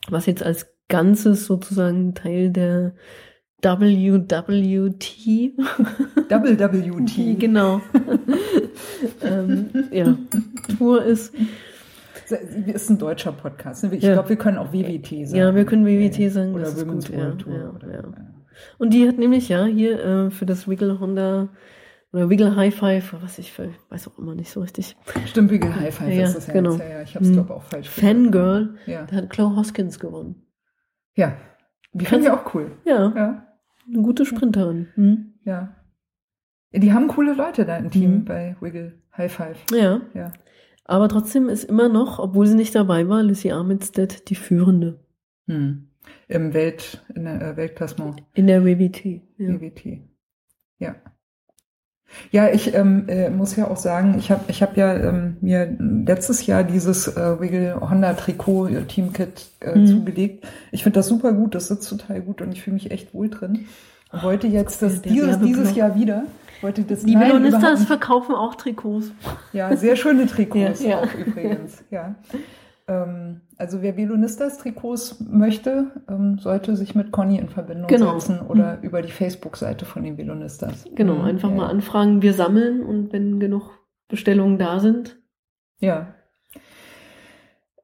[0.08, 2.94] was jetzt als Ganzes sozusagen Teil der
[3.64, 5.54] WWT.
[6.30, 7.40] WWT.
[7.40, 7.82] genau.
[9.22, 10.18] ähm, ja,
[10.78, 11.34] Tour ist.
[12.66, 13.84] Ist ein deutscher Podcast.
[13.84, 13.96] Ne?
[13.96, 14.14] Ich ja.
[14.14, 15.36] glaube, wir können auch WWT sagen.
[15.36, 16.56] Ja, wir können WWT sagen.
[16.56, 17.54] Oder Women's gut, World Tour.
[17.54, 18.04] Ja, oder, ja.
[18.78, 21.50] Und die hat nämlich ja hier äh, für das Wiggle Honda
[22.14, 24.96] oder Wiggle High Five, was ich für, weiß auch immer nicht so richtig.
[25.26, 26.54] Stimmt, Wiggle High Five ja, ist das ja.
[26.54, 26.72] Genau.
[26.74, 29.04] Jetzt, ja, ich habe es, glaube auch falsch Fangirl, ja.
[29.04, 30.46] da hat Chloe Hoskins gewonnen.
[31.16, 31.36] Ja,
[31.94, 32.72] die fand ich auch cool.
[32.86, 33.14] Ja.
[33.16, 33.48] ja.
[33.88, 34.88] Eine gute Sprinterin.
[34.96, 35.34] Hm?
[35.44, 35.76] Ja.
[36.74, 38.26] Die haben coole Leute da im Team mhm.
[38.26, 39.58] bei Wiggle High Five.
[39.74, 40.02] Ja.
[40.14, 40.32] ja.
[40.86, 45.00] Aber trotzdem ist immer noch, obwohl sie nicht dabei war, Lucy Armitstead die Führende.
[45.48, 45.88] Hm.
[46.28, 48.24] Im Welt, in der äh, Weltklassement.
[48.34, 49.22] In der WWT.
[49.38, 49.60] Ja.
[49.60, 50.02] WWT.
[50.80, 50.96] Ja.
[52.32, 55.76] Ja, ich ähm, äh, muss ja auch sagen, ich habe ich hab ja ähm, mir
[55.80, 59.88] letztes Jahr dieses äh, Wiggle Honda Trikot äh, Teamkit äh, mhm.
[59.88, 60.48] zugelegt.
[60.72, 63.30] Ich finde das super gut, das sitzt total gut und ich fühle mich echt wohl
[63.30, 63.68] drin.
[64.12, 66.24] Und wollte jetzt das dieses, dieses Jahr wieder.
[66.62, 69.12] Wollte das Die Melonistas verkaufen auch Trikots.
[69.52, 71.00] Ja, sehr schöne Trikots ja, ja.
[71.00, 71.84] auch übrigens.
[71.90, 72.16] Ja.
[72.92, 78.20] Ähm, also wer Velonistas Trikots möchte, ähm, sollte sich mit Conny in Verbindung genau.
[78.20, 78.84] setzen oder mhm.
[78.84, 80.86] über die Facebook-Seite von den Velonistas.
[80.94, 81.56] Genau, einfach ja.
[81.56, 82.22] mal anfragen.
[82.22, 83.70] Wir sammeln und wenn genug
[84.10, 85.18] Bestellungen da sind.
[85.80, 86.16] Ja.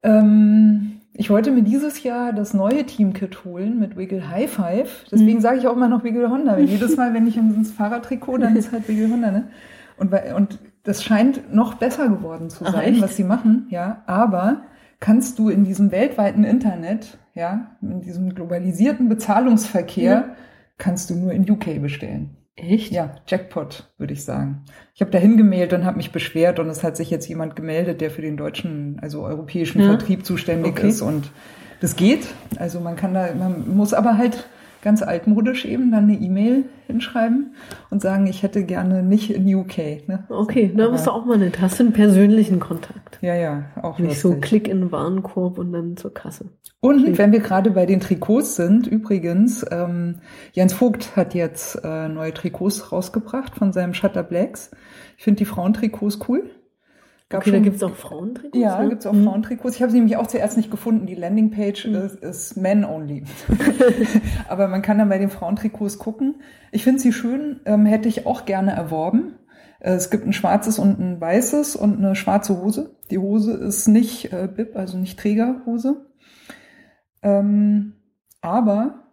[0.02, 5.06] Ähm, ich wollte mir dieses Jahr das neue Teamkit holen mit Wiggle High Five.
[5.10, 5.42] Deswegen mhm.
[5.42, 6.58] sage ich auch immer noch Wiggle Honda.
[6.58, 9.30] Jedes Mal, wenn ich ins Fahrradtrikot, dann ist halt Wiggle Honda.
[9.30, 9.48] Ne?
[9.96, 13.68] Und, und das scheint noch besser geworden zu sein, Ach, was sie machen.
[13.70, 14.62] Ja, aber
[15.00, 20.32] kannst du in diesem weltweiten Internet, ja, in diesem globalisierten Bezahlungsverkehr, mhm.
[20.76, 22.36] kannst du nur in UK bestellen.
[22.56, 22.90] Echt?
[22.90, 24.64] Ja, Jackpot, würde ich sagen.
[24.94, 28.00] Ich habe da hingemailt und habe mich beschwert und es hat sich jetzt jemand gemeldet,
[28.00, 29.88] der für den deutschen, also europäischen ja.
[29.88, 30.88] Vertrieb zuständig okay.
[30.88, 31.30] ist und
[31.80, 32.26] das geht.
[32.58, 34.48] Also man kann da, man muss aber halt
[34.82, 37.54] ganz altmodisch eben dann eine E-Mail hinschreiben
[37.90, 40.08] und sagen, ich hätte gerne nicht in UK.
[40.08, 40.24] Ne?
[40.28, 41.60] Okay, da bist du auch mal nett.
[41.60, 43.18] Hast du einen persönlichen Kontakt?
[43.20, 44.22] Ja, ja, auch Nicht lustig.
[44.22, 46.46] so Klick in den Warenkorb und dann zur Kasse.
[46.80, 47.18] Und Klick.
[47.18, 50.16] wenn wir gerade bei den Trikots sind, übrigens, ähm,
[50.52, 54.70] Jens Vogt hat jetzt äh, neue Trikots rausgebracht von seinem Shutter Blacks.
[55.16, 56.50] Ich finde die Frauentrikots cool.
[57.30, 58.58] Gab okay, schon, da gibt es auch Frauentrikots?
[58.58, 58.88] Ja, ne?
[58.88, 59.24] gibt es auch mhm.
[59.24, 59.76] Frauentrikots.
[59.76, 61.06] Ich habe sie nämlich auch zuerst nicht gefunden.
[61.06, 61.94] Die Landingpage mhm.
[61.94, 63.24] ist, ist men only.
[64.48, 66.36] Aber man kann dann bei den Frauentrikots gucken.
[66.72, 69.34] Ich finde sie schön, ähm, hätte ich auch gerne erworben.
[69.80, 72.96] Äh, es gibt ein schwarzes und ein weißes und eine schwarze Hose.
[73.10, 76.06] Die Hose ist nicht äh, Bib, also nicht Trägerhose.
[77.22, 77.92] Ähm,
[78.40, 79.07] aber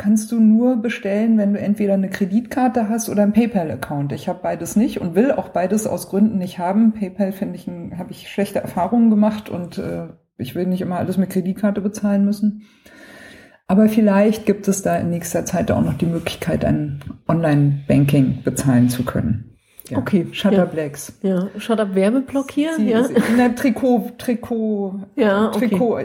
[0.00, 4.12] kannst du nur bestellen, wenn du entweder eine Kreditkarte hast oder einen PayPal-Account.
[4.12, 6.92] Ich habe beides nicht und will auch beides aus Gründen nicht haben.
[6.92, 10.08] PayPal finde ich, habe ich schlechte Erfahrungen gemacht und äh,
[10.38, 12.62] ich will nicht immer alles mit Kreditkarte bezahlen müssen.
[13.66, 18.88] Aber vielleicht gibt es da in nächster Zeit auch noch die Möglichkeit, ein Online-Banking bezahlen
[18.88, 19.58] zu können.
[19.90, 19.98] Ja.
[19.98, 20.28] Okay.
[20.32, 21.12] Shutterblacks.
[21.20, 21.50] Ja.
[21.54, 22.72] ja, Shutter Werbeblock hier.
[22.76, 23.04] Sie, ja.
[23.04, 25.68] Sie, na, Trikot, Trikot, ja, okay.
[25.68, 25.98] Trikot.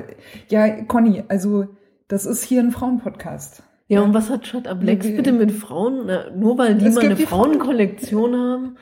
[0.50, 1.68] Ja, Conny, also
[2.10, 3.64] das ist hier ein Frauenpodcast.
[3.88, 6.06] Ja, und was hat Shut Up Blacks bitte mit Frauen?
[6.08, 8.78] Na, nur weil die es mal eine Frauenkollektion haben?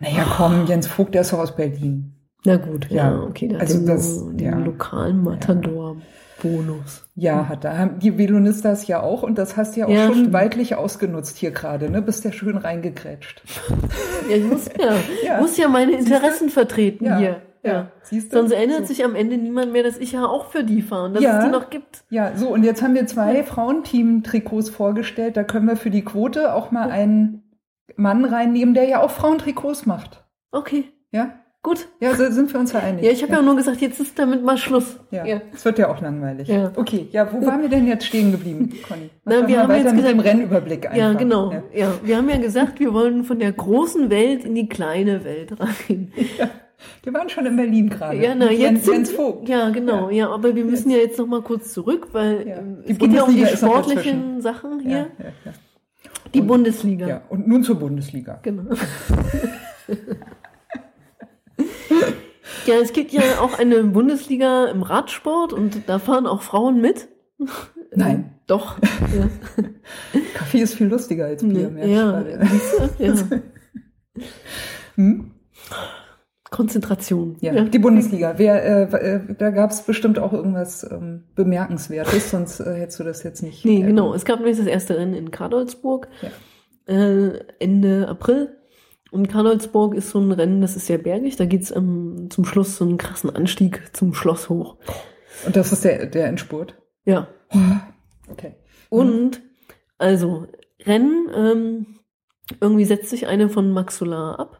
[0.00, 2.14] Naja, komm, Jens Vogt, der ist doch aus Berlin.
[2.44, 3.48] Na gut, ja, ja okay.
[3.48, 4.56] Da also das, den ja.
[4.56, 7.08] lokalen Matador-Bonus.
[7.14, 10.06] Ja, hat da haben die Velonistas ja auch und das hast du ja auch ja,
[10.06, 10.32] schon stimmt.
[10.32, 12.00] weitlich ausgenutzt hier gerade, ne?
[12.00, 13.42] Bist ja schön reingekrätscht.
[14.30, 14.94] ja, ich muss ja,
[15.26, 15.40] ja.
[15.40, 17.42] muss ja meine Interessen vertreten hier.
[17.62, 17.90] Ja.
[18.02, 18.38] Siehst du?
[18.38, 18.86] Sonst erinnert so.
[18.86, 21.38] sich am Ende niemand mehr, dass ich ja auch für die fahre und dass ja.
[21.38, 22.04] es die noch gibt.
[22.10, 25.36] Ja, so und jetzt haben wir zwei Frauenteam-Trikots vorgestellt.
[25.36, 27.42] Da können wir für die Quote auch mal einen
[27.96, 30.24] Mann reinnehmen, der ja auch Frauentrikots macht.
[30.52, 30.84] Okay.
[31.10, 31.34] Ja?
[31.62, 31.88] Gut.
[32.00, 33.04] Ja, so sind wir uns ja einig.
[33.04, 33.40] Ja, ich habe ja.
[33.40, 33.44] ja.
[33.44, 35.00] nur gesagt, jetzt ist damit mal Schluss.
[35.10, 35.40] Ja, ja.
[35.52, 36.48] es wird ja auch langweilig.
[36.48, 36.70] Ja.
[36.76, 39.10] Okay, ja, wo waren wir denn jetzt stehen geblieben, Conny?
[39.24, 40.96] Na, wir haben jetzt mit gesagt, dem Rennüberblick einfach.
[40.96, 41.52] Ja, genau.
[41.52, 41.62] Ja.
[41.74, 45.56] ja, wir haben ja gesagt, wir wollen von der großen Welt in die kleine Welt
[45.60, 46.12] rein.
[47.02, 48.18] Wir waren schon in Berlin gerade.
[48.18, 49.48] Ja, na, jetzt Jens, Vogt.
[49.48, 50.10] Ja, genau.
[50.10, 50.16] Ja.
[50.16, 52.58] ja, aber wir müssen ja jetzt noch mal kurz zurück, weil ja.
[52.58, 55.10] Ähm, es geht ja um die sportlichen Sachen hier.
[55.18, 55.52] Ja.
[56.34, 57.08] Die und, Bundesliga.
[57.08, 58.38] Ja, und nun zur Bundesliga.
[58.42, 58.74] Genau.
[62.66, 67.08] ja, es gibt ja auch eine Bundesliga im Radsport und da fahren auch Frauen mit.
[67.94, 68.34] Nein.
[68.46, 68.78] Doch.
[70.34, 71.70] Kaffee ist viel lustiger als Bier.
[71.84, 72.24] Ja,
[72.98, 73.14] ja.
[74.94, 75.32] hm?
[76.50, 77.36] Konzentration.
[77.40, 77.64] Ja, ja.
[77.64, 78.34] die Bundesliga.
[78.36, 83.04] Wer, äh, äh da gab es bestimmt auch irgendwas ähm, Bemerkenswertes, sonst äh, hättest du
[83.04, 83.64] das jetzt nicht.
[83.64, 84.14] Nee, äh, genau.
[84.14, 86.94] Es gab nämlich das erste Rennen in Kadolsburg ja.
[86.94, 88.56] äh, Ende April.
[89.10, 91.36] Und Kadolsburg ist so ein Rennen, das ist sehr bergig.
[91.36, 94.76] Da geht's ähm, zum Schluss so einen krassen Anstieg zum Schloss hoch.
[95.46, 96.74] Und das ist der, der Endspurt?
[97.04, 97.28] Ja.
[98.30, 98.54] Okay.
[98.90, 99.40] Und
[99.96, 100.46] also
[100.84, 101.86] Rennen, ähm,
[102.60, 104.57] irgendwie setzt sich eine von Maxula ab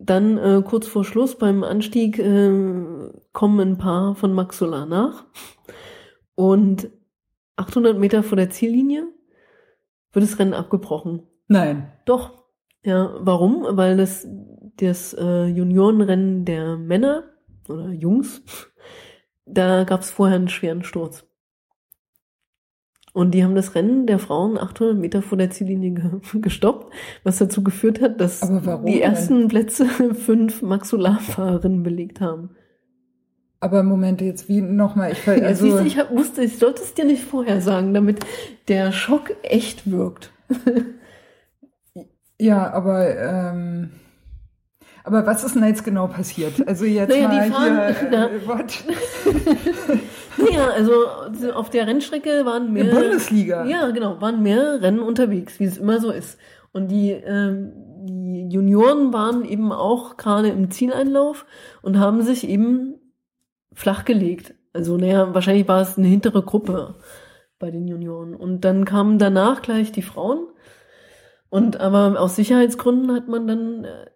[0.00, 2.50] dann äh, kurz vor Schluss beim Anstieg äh,
[3.32, 5.26] kommen ein paar von Max Solar nach.
[6.34, 6.90] Und
[7.56, 9.06] 800 Meter vor der Ziellinie
[10.12, 11.22] wird das Rennen abgebrochen.
[11.48, 11.92] Nein.
[12.06, 12.44] Doch.
[12.82, 13.66] Ja, warum?
[13.76, 14.26] Weil das,
[14.76, 17.24] das äh, Juniorenrennen der Männer
[17.68, 18.42] oder Jungs,
[19.44, 21.29] da gab es vorher einen schweren Sturz.
[23.20, 26.90] Und die haben das Rennen der Frauen 800 Meter vor der Ziellinie ge gestoppt,
[27.22, 28.40] was dazu geführt hat, dass
[28.86, 29.48] die ersten denn?
[29.48, 32.56] Plätze fünf Maxularfahrerinnen belegt haben.
[33.60, 36.94] Aber Moment, jetzt wie nochmal, ich also ja, siehst, ich hab, wusste, ich sollte es
[36.94, 38.20] dir nicht vorher sagen, damit
[38.68, 40.32] der Schock echt wirkt.
[42.38, 43.90] ja, aber ähm,
[45.04, 46.66] aber was ist denn jetzt genau passiert?
[46.66, 49.98] Also jetzt naja, mal fahren, hier, äh,
[50.36, 50.92] naja, also
[51.54, 52.84] auf der Rennstrecke waren mehr.
[52.84, 53.64] Bundesliga.
[53.66, 56.38] Ja, genau, waren mehr Rennen unterwegs, wie es immer so ist.
[56.72, 57.72] Und die, ähm,
[58.04, 61.46] die Junioren waren eben auch gerade im Zieleinlauf
[61.82, 62.94] und haben sich eben
[63.72, 64.54] flach gelegt.
[64.72, 66.94] Also, naja, wahrscheinlich war es eine hintere Gruppe
[67.58, 68.34] bei den Junioren.
[68.34, 70.46] Und dann kamen danach gleich die Frauen.
[71.48, 74.06] Und aber aus Sicherheitsgründen hat man dann äh,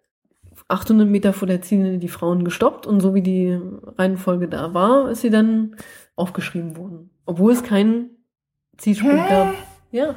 [0.67, 3.59] 800 Meter vor der Ziellinie die Frauen gestoppt und so wie die
[3.97, 5.75] Reihenfolge da war, ist sie dann
[6.15, 7.09] aufgeschrieben worden.
[7.25, 8.09] Obwohl es keinen
[8.77, 9.29] Zielsprung Hä?
[9.29, 9.55] gab.
[9.91, 10.15] Ja.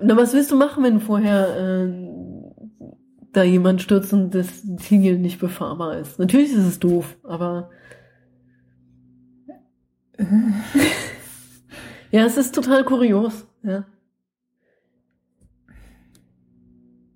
[0.00, 1.92] Na, was willst du machen, wenn vorher äh,
[3.32, 6.18] da jemand stürzt und das Ziel nicht befahrbar ist?
[6.18, 7.70] Natürlich ist es doof, aber
[12.10, 13.84] ja, es ist total kurios, ja.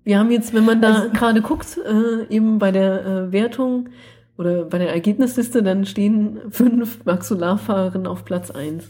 [0.05, 3.89] Wir haben jetzt, wenn man da also, gerade guckt, äh, eben bei der äh, Wertung
[4.37, 8.85] oder bei der Ergebnisliste, dann stehen fünf Maxularfahrerinnen auf Platz eins.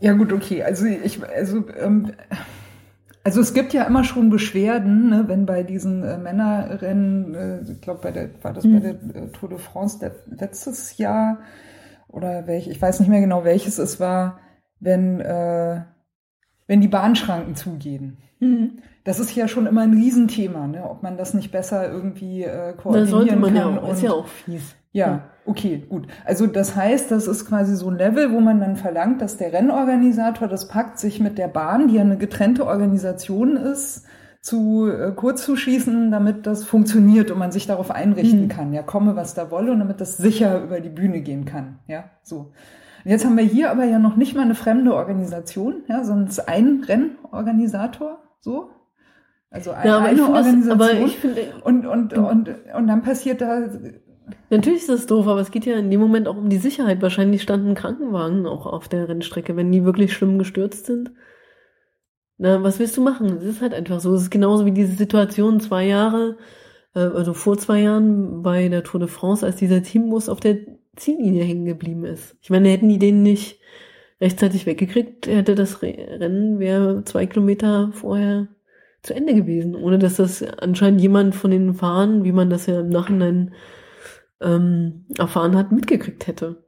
[0.00, 0.62] Ja gut, okay.
[0.62, 2.12] Also ich, also ähm,
[3.24, 7.80] also es gibt ja immer schon Beschwerden, ne, wenn bei diesen äh, Männerrennen, äh, ich
[7.80, 8.72] glaube bei der war das mhm.
[8.72, 11.38] bei der äh, Tour de France der, letztes Jahr
[12.08, 14.40] oder welch, ich weiß nicht mehr genau welches es war,
[14.80, 15.82] wenn äh,
[16.66, 18.18] wenn die Bahnschranken zugehen.
[18.42, 18.78] Mhm.
[19.04, 20.88] Das ist ja schon immer ein Riesenthema, ne?
[20.88, 23.74] ob man das nicht besser irgendwie äh, koordinieren da sollte man kann.
[23.74, 24.74] Ja auch, ist ja auch fies.
[24.92, 26.06] Ja, okay, gut.
[26.24, 29.52] Also das heißt, das ist quasi so ein Level, wo man dann verlangt, dass der
[29.52, 34.04] Rennorganisator das packt, sich mit der Bahn, die ja eine getrennte Organisation ist,
[34.40, 38.48] zu äh, kurz zu schießen, damit das funktioniert und man sich darauf einrichten mhm.
[38.48, 38.72] kann.
[38.72, 41.78] Ja, komme, was da wolle und damit das sicher über die Bühne gehen kann.
[41.86, 42.50] Ja, so.
[43.04, 46.26] Und jetzt haben wir hier aber ja noch nicht mal eine fremde Organisation, ja, sondern
[46.26, 48.68] es ist ein Rennorganisator, so.
[49.50, 50.80] Also ein, Ja, aber ich eine finde das- Organisation.
[50.80, 53.68] aber ich finde- und, und, und, und dann passiert da,
[54.50, 57.02] Natürlich ist das doof, aber es geht ja in dem Moment auch um die Sicherheit.
[57.02, 61.10] Wahrscheinlich standen Krankenwagen auch auf der Rennstrecke, wenn die wirklich schlimm gestürzt sind.
[62.38, 63.26] Na, was willst du machen?
[63.38, 64.14] Es ist halt einfach so.
[64.14, 66.38] Es ist genauso wie diese Situation zwei Jahre,
[66.94, 70.56] äh, also vor zwei Jahren bei der Tour de France, als dieser Teambus auf der
[70.96, 72.36] Ziellinie hängen geblieben ist.
[72.40, 73.58] Ich meine, hätten die den nicht
[74.22, 78.46] rechtzeitig weggekriegt, hätte das Re Rennen wäre zwei Kilometer vorher
[79.02, 82.80] zu Ende gewesen, ohne dass das anscheinend jemand von den Fahrern, wie man das ja
[82.80, 83.52] im Nachhinein
[84.40, 86.64] ähm, erfahren hat, mitgekriegt hätte.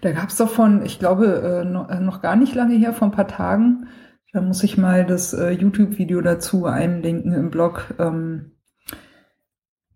[0.00, 2.94] da gab es doch von, ich glaube, äh, noch, äh, noch gar nicht lange her,
[2.94, 3.88] vor ein paar Tagen,
[4.32, 7.94] da muss ich mal das äh, YouTube-Video dazu einlinken im Blog.
[7.98, 8.52] Ähm,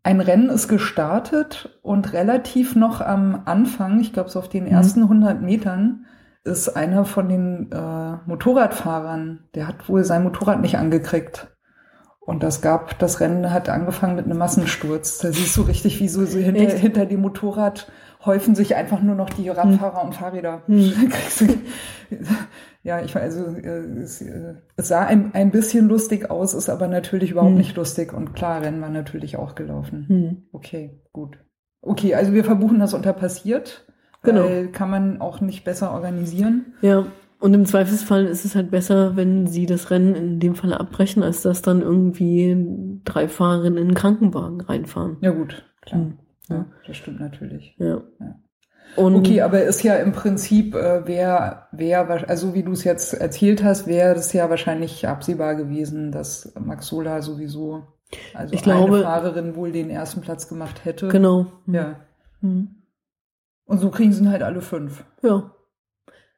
[0.02, 5.02] ein Rennen ist gestartet und relativ noch am Anfang, ich glaube so auf den ersten
[5.02, 6.04] 100 Metern,
[6.44, 11.48] ist einer von den äh, Motorradfahrern, der hat wohl sein Motorrad nicht angekriegt.
[12.20, 15.18] Und das gab, das Rennen hat angefangen mit einem Massensturz.
[15.18, 16.78] Da siehst du richtig, wie so, so hinter, Echt?
[16.78, 17.90] hinter dem Motorrad
[18.24, 20.62] häufen sich einfach nur noch die Radfahrer und Fahrräder.
[20.66, 20.92] Hm.
[22.82, 23.68] Ja, ich weiß, also äh,
[24.02, 27.56] es, äh, es sah ein, ein bisschen lustig aus, ist aber natürlich überhaupt Hm.
[27.58, 28.12] nicht lustig.
[28.12, 30.04] Und klar, Rennen war natürlich auch gelaufen.
[30.06, 30.42] Hm.
[30.52, 31.38] Okay, gut.
[31.80, 33.86] Okay, also wir verbuchen das unter passiert.
[34.24, 34.44] Genau.
[34.44, 36.74] Weil kann man auch nicht besser organisieren.
[36.82, 37.06] Ja,
[37.40, 41.22] und im Zweifelsfall ist es halt besser, wenn sie das Rennen in dem Fall abbrechen,
[41.22, 42.56] als dass dann irgendwie
[43.04, 45.18] drei Fahrerinnen in einen Krankenwagen reinfahren.
[45.20, 46.00] Ja gut, klar.
[46.00, 46.18] Hm.
[46.48, 47.74] Ja, das stimmt natürlich.
[47.78, 48.00] Ja.
[48.20, 48.36] Ja.
[48.96, 53.64] Okay, aber ist ja im Prinzip, äh, wer, wer, also wie du es jetzt erzählt
[53.64, 57.82] hast, wäre das ja wahrscheinlich absehbar gewesen, dass Max Sola sowieso,
[58.34, 61.08] also Ich glaube- eine Fahrerin wohl den ersten Platz gemacht hätte.
[61.08, 61.46] genau.
[61.66, 61.96] Ja.
[62.40, 62.68] Hm.
[63.66, 65.04] Und so kriegen sie ihn halt alle fünf.
[65.22, 65.50] Ja.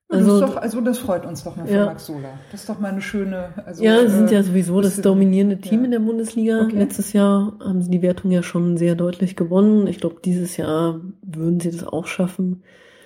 [0.08, 1.86] Also, das, ist doch, also das freut uns doch mal für Ja.
[1.86, 2.38] Max Sola.
[2.52, 5.58] Das ist doch mal eine schöne, also ja, sie sind äh, ja sowieso das dominierende
[5.58, 5.84] Team ja.
[5.86, 6.62] in der Bundesliga.
[6.62, 6.76] Okay.
[6.76, 9.88] Letztes Jahr haben sie die Wertung ja schon sehr deutlich gewonnen.
[9.88, 12.62] Ich glaube, dieses Jahr würden sie das auch schaffen.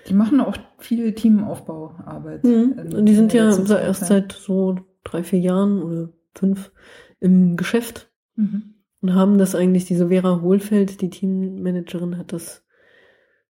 [0.08, 2.44] Die machen auch viel Teamaufbauarbeit.
[2.44, 2.74] Mhm.
[2.78, 6.70] in- Und die in sind ja Zeit, erst seit so drei, vier Jahren oder fünf
[7.18, 8.74] im Geschäft Mhm.
[9.00, 12.62] und haben das eigentlich, diese Vera Hohlfeld, die Teammanagerin, hat das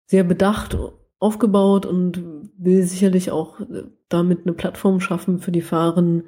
[0.09, 0.75] sehr bedacht
[1.19, 2.23] aufgebaut und
[2.57, 6.23] will sicherlich auch äh, damit eine Plattform schaffen für die Fahrerinnen,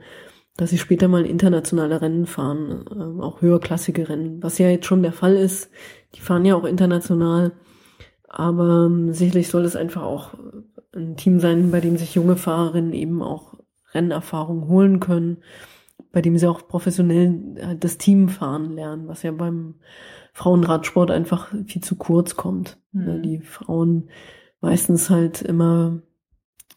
[0.55, 5.01] dass sie später mal internationale Rennen fahren, äh, auch höherklassige Rennen, was ja jetzt schon
[5.01, 5.71] der Fall ist.
[6.13, 7.53] Die fahren ja auch international,
[8.27, 12.35] aber ähm, sicherlich soll es einfach auch äh, ein Team sein, bei dem sich junge
[12.35, 13.55] Fahrerinnen eben auch
[13.95, 15.37] Rennerfahrung holen können,
[16.11, 19.75] bei dem sie auch professionell das Team fahren lernen, was ja beim
[20.33, 22.77] Frauenradsport einfach viel zu kurz kommt.
[22.93, 23.21] Mhm.
[23.23, 24.09] Die Frauen
[24.61, 26.01] meistens halt immer,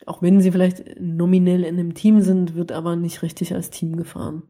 [0.07, 3.97] auch wenn sie vielleicht nominell in einem Team sind, wird aber nicht richtig als Team
[3.97, 4.43] gefahren.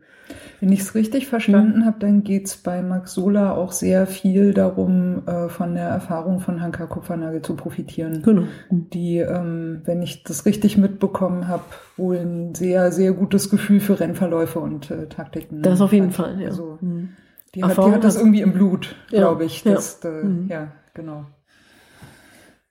[0.59, 1.85] Wenn ich es richtig verstanden Mhm.
[1.85, 6.63] habe, dann geht's bei Max Sola auch sehr viel darum, äh, von der Erfahrung von
[6.63, 8.23] Hanka Kupfernagel zu profitieren.
[8.23, 8.45] Genau.
[8.71, 11.65] Die, ähm, wenn ich das richtig mitbekommen habe,
[11.99, 15.61] wohl ein sehr, sehr gutes Gefühl für Rennverläufe und äh, Taktiken.
[15.61, 16.15] Das auf jeden hat.
[16.15, 16.49] Fall, ja.
[16.49, 17.11] Also, Mhm.
[17.55, 19.65] Die, hat, die hat das irgendwie im Blut, Ja, glaube ich.
[19.65, 19.75] ja.
[19.75, 20.49] Das, äh, Mhm.
[20.49, 21.27] ja, genau.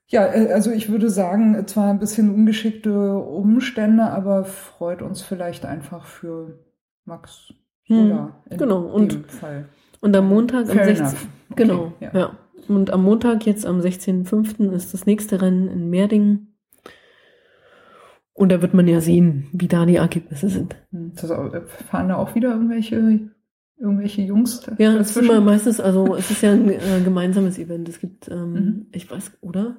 [0.08, 5.64] Ja, äh, also ich würde sagen, zwar ein bisschen ungeschickte Umstände, aber freut uns vielleicht
[5.64, 6.58] einfach für
[7.04, 7.52] Max
[7.86, 9.68] Sola in Genau, und- Fall.
[10.00, 11.06] Und am Montag, am Fair 16.
[11.06, 11.26] enough.
[11.50, 12.10] Okay, Genau, ja.
[12.12, 12.30] ja.
[12.68, 14.72] Und am Montag, jetzt am 16.05.
[14.72, 16.54] ist das nächste Rennen in Merdingen.
[18.32, 20.74] Und da wird man ja sehen, wie da die Ergebnisse sind.
[20.90, 21.60] Hm, Das, äh,
[21.90, 23.30] fahren da auch wieder irgendwelche,
[23.78, 24.62] irgendwelche Jungs?
[24.78, 27.88] Ja, es ist immer meistens, also es ist ja ein äh, gemeinsames Event.
[27.88, 28.86] Es gibt, ähm, Mhm.
[28.92, 29.76] ich weiß, oder?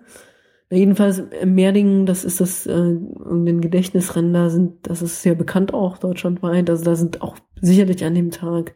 [0.70, 5.36] Na, jedenfalls in Merdingen, das ist das äh, irgendein Gedächtnisrennen, da sind, das ist sehr
[5.36, 6.70] bekannt auch deutschlandweit.
[6.70, 8.74] Also da sind auch sicherlich an dem Tag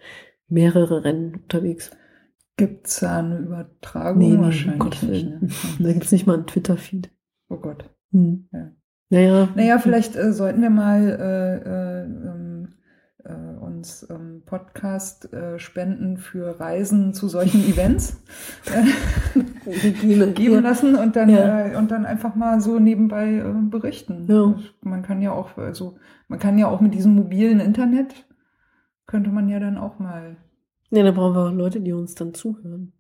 [0.47, 1.91] mehrere Rennen unterwegs.
[2.57, 4.17] Gibt's da eine Übertragung?
[4.19, 5.25] Nee, Wahrscheinlich Gottes nicht.
[5.29, 5.47] Ne?
[5.79, 7.09] Da gibt's nicht mal einen Twitter-Feed.
[7.49, 7.85] Oh Gott.
[8.11, 8.49] Hm.
[8.51, 8.71] Ja.
[9.11, 9.49] Naja.
[9.55, 12.48] Naja, vielleicht äh, sollten wir mal äh, äh, ähm,
[13.23, 18.21] äh, uns ähm, Podcast äh, spenden für Reisen zu solchen Events
[19.65, 19.91] äh,
[20.31, 20.59] geben Ja.
[20.59, 21.67] lassen und dann Ja.
[21.67, 24.25] äh, und dann einfach mal so nebenbei äh, berichten.
[24.27, 24.55] Ja.
[24.81, 25.97] Man kann ja auch, also
[26.27, 28.25] man kann ja auch mit diesem mobilen Internet
[29.07, 30.37] könnte man ja dann auch mal.
[30.91, 32.93] Ja, da brauchen wir auch Leute, die uns dann zuhören.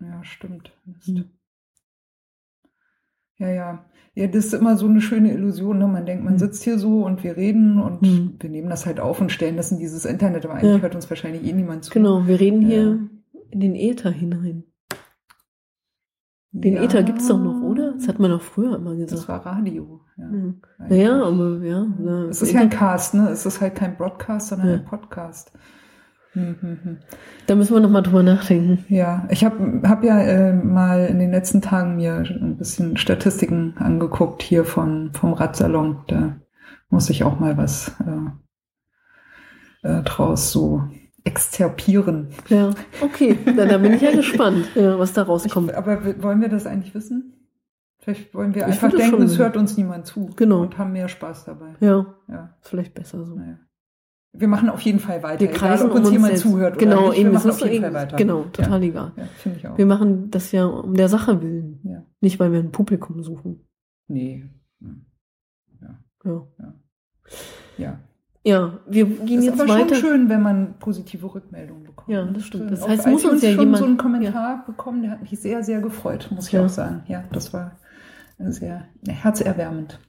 [0.00, 0.72] Ja, stimmt.
[0.84, 1.06] Mist.
[1.06, 1.30] Hm.
[3.38, 3.84] Ja, ja.
[4.16, 5.78] Ja, das ist immer so eine schöne Illusion.
[5.78, 5.88] Ne?
[5.88, 6.38] Man denkt, man Hm.
[6.38, 8.36] sitzt hier so und wir reden und Hm.
[8.38, 10.82] wir nehmen das halt auf und stellen das in dieses Internet, aber eigentlich Ja.
[10.82, 11.90] hört uns wahrscheinlich eh niemand zu.
[11.92, 12.98] Genau, wir reden hier Ja.
[13.50, 14.64] in den Äther hinein.
[16.52, 16.84] Den Ja.
[16.84, 17.92] Äther gibt's doch noch, oder?
[17.94, 19.12] Das hat man doch früher immer gesagt.
[19.12, 20.02] Das war Radio.
[20.16, 20.26] Ja.
[20.28, 20.60] Mhm.
[20.78, 21.84] Naja, aber ja.
[22.04, 22.22] ja.
[22.26, 23.28] Es ist ja ein Cast, ne?
[23.30, 25.52] Es ist halt kein Broadcast, sondern ein Podcast.
[27.46, 28.84] Da müssen wir nochmal drüber nachdenken.
[28.88, 33.74] Ja, ich habe hab ja äh, mal in den letzten Tagen mir ein bisschen Statistiken
[33.78, 35.98] angeguckt hier vom, vom Radsalon.
[36.08, 36.36] Da
[36.90, 37.92] muss ich auch mal was
[39.82, 40.82] äh, äh, draus so
[41.24, 42.28] exzerpieren.
[42.48, 42.70] Ja,
[43.00, 43.38] okay.
[43.44, 45.70] Na, da bin ich ja gespannt, ja, was da rauskommt.
[45.70, 47.32] Ich, aber wollen wir das eigentlich wissen?
[47.98, 50.30] Vielleicht wollen wir Ich einfach denken, es hört uns niemand zu.
[50.36, 50.60] Genau.
[50.60, 51.74] Und haben mehr Spaß dabei.
[51.80, 53.34] Ja, Ja, vielleicht besser so.
[53.36, 53.58] naja.
[54.36, 55.40] Wir machen auf jeden Fall weiter.
[55.40, 56.42] Wir kreisen egal, ob uns um jemand jetzt.
[56.42, 57.18] zuhört Genau, oder nicht.
[57.20, 57.28] eben.
[57.30, 58.16] Wir machen ist auf jeden Fall weiter.
[58.16, 59.12] Genau, total egal.
[59.16, 59.78] Ja, ja finde ich auch.
[59.78, 61.78] Wir machen das ja um der Sache willen.
[61.84, 62.02] Ja.
[62.20, 63.60] Nicht, weil wir ein Publikum suchen.
[64.08, 64.44] Nee.
[64.80, 65.06] Hm.
[66.24, 66.46] Ja,
[67.78, 67.98] Ja.
[68.44, 69.94] ja wir gehen ist jetzt aber weiter.
[69.94, 72.08] schon schön, wenn man positive Rückmeldungen bekommt.
[72.08, 72.70] Ja, das stimmt.
[72.70, 75.38] Das Auf heißt, muss uns ja schon jemand- so einen Kommentar bekommen, der hat mich
[75.38, 76.64] sehr, sehr gefreut, muss ich Ja.
[76.64, 77.02] auch sagen.
[77.08, 77.72] Ja, das war
[78.38, 79.98] sehr herzerwärmend.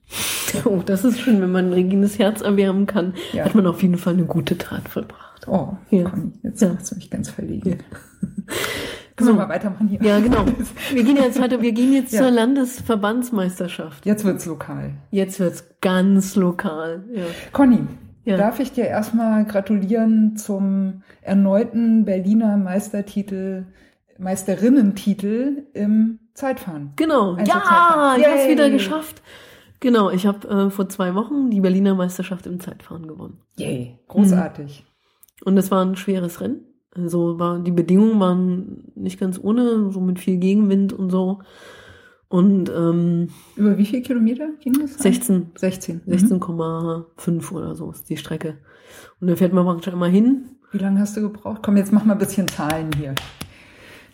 [0.63, 3.13] Oh, das ist schön, wenn man Regines Herz erwärmen kann.
[3.33, 3.43] Ja.
[3.43, 5.45] Hat man auf jeden Fall eine gute Tat vollbracht.
[5.49, 6.07] Oh, Ja.
[6.09, 6.69] Conny, jetzt Ja.
[6.71, 7.71] machst du mich ganz verlegen.
[7.71, 7.75] Ja.
[9.17, 10.01] Können wir mal weitermachen hier?
[10.01, 10.45] Ja, genau.
[10.93, 11.61] Wir gehen jetzt weiter.
[11.61, 12.21] Wir gehen jetzt Ja.
[12.21, 14.05] zur Landesverbandsmeisterschaft.
[14.05, 14.93] Jetzt wird's lokal.
[15.11, 17.03] Jetzt wird's ganz lokal.
[17.13, 17.23] Ja.
[17.51, 17.79] Conny,
[18.23, 18.37] Ja.
[18.37, 23.65] darf ich dir erstmal gratulieren zum erneuten Berliner Meistertitel,
[24.17, 26.93] Meisterinnentitel im Zeitfahren.
[26.95, 27.33] Genau.
[27.33, 28.21] Einzelzeitfahren.
[28.21, 29.21] Ja, ich habe es wieder geschafft.
[29.79, 33.41] Genau, ich habe äh, vor zwei Wochen die Berliner Meisterschaft im Zeitfahren gewonnen.
[33.57, 34.85] Yay, großartig.
[35.43, 36.65] Und es war ein schweres Rennen.
[36.91, 41.41] Also war, die Bedingungen waren nicht ganz ohne, so mit viel Gegenwind und so.
[42.27, 44.97] Und ähm, Über wie viele Kilometer ging das?
[44.97, 46.01] 16, 16.
[46.05, 46.13] Mhm.
[46.13, 48.57] 16,5 oder so ist die Strecke.
[49.19, 50.49] Und da fährt man praktisch einmal hin.
[50.71, 51.61] Wie lange hast du gebraucht?
[51.63, 53.13] Komm, jetzt mach mal ein bisschen Zahlen hier.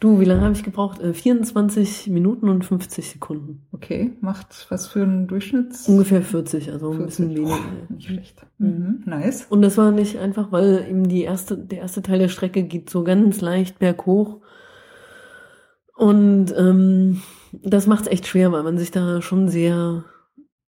[0.01, 0.99] Du, wie lange habe ich gebraucht?
[0.99, 3.67] Äh, 24 Minuten und 50 Sekunden.
[3.71, 5.87] Okay, macht was für einen Durchschnitts?
[5.87, 7.37] Ungefähr 40, also ein bisschen 40.
[7.37, 7.55] weniger.
[7.55, 8.45] Oh, nicht schlecht.
[8.57, 9.03] Mhm.
[9.05, 9.45] Nice.
[9.47, 12.89] Und das war nicht einfach, weil eben die erste, der erste Teil der Strecke geht
[12.89, 14.41] so ganz leicht berghoch.
[15.95, 17.21] Und ähm,
[17.51, 20.03] das macht es echt schwer, weil man sich da schon sehr,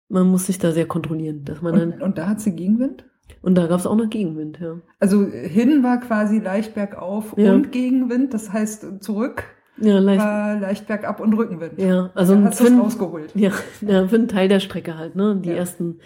[0.10, 3.06] man muss sich da sehr kontrollieren, dass man dann, Und, und da hat sie Gegenwind?
[3.42, 4.78] Und da gab es auch noch Gegenwind, ja.
[5.00, 7.54] Also hin war quasi leicht bergauf Ja.
[7.54, 9.44] und Gegenwind, das heißt zurück
[9.78, 11.80] Ja, leicht, war leicht bergab und Rückenwind.
[11.80, 13.32] ja, also da hast du rausgeholt.
[13.36, 15.40] Ja, ja, für einen Teil der Strecke halt, ne?
[15.44, 15.56] Die Ja.
[15.56, 16.00] ersten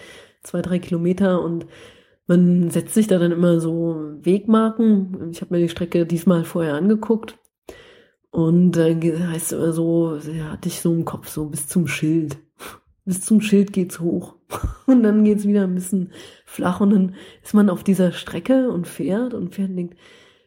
[0.43, 1.65] zwei, drei Kilometer und
[2.27, 5.29] man setzt sich da dann immer so Wegmarken.
[5.31, 7.37] Ich habe mir die Strecke diesmal vorher angeguckt.
[8.31, 11.87] Und dann heißt es immer so, ja, hatte ich so im Kopf, so bis zum
[11.87, 12.37] Schild.
[13.05, 14.34] Bis zum Schild geht's hoch.
[14.85, 16.11] Und dann geht's wieder ein bisschen
[16.45, 19.97] flach und dann ist man auf dieser Strecke und fährt und fährt und denkt,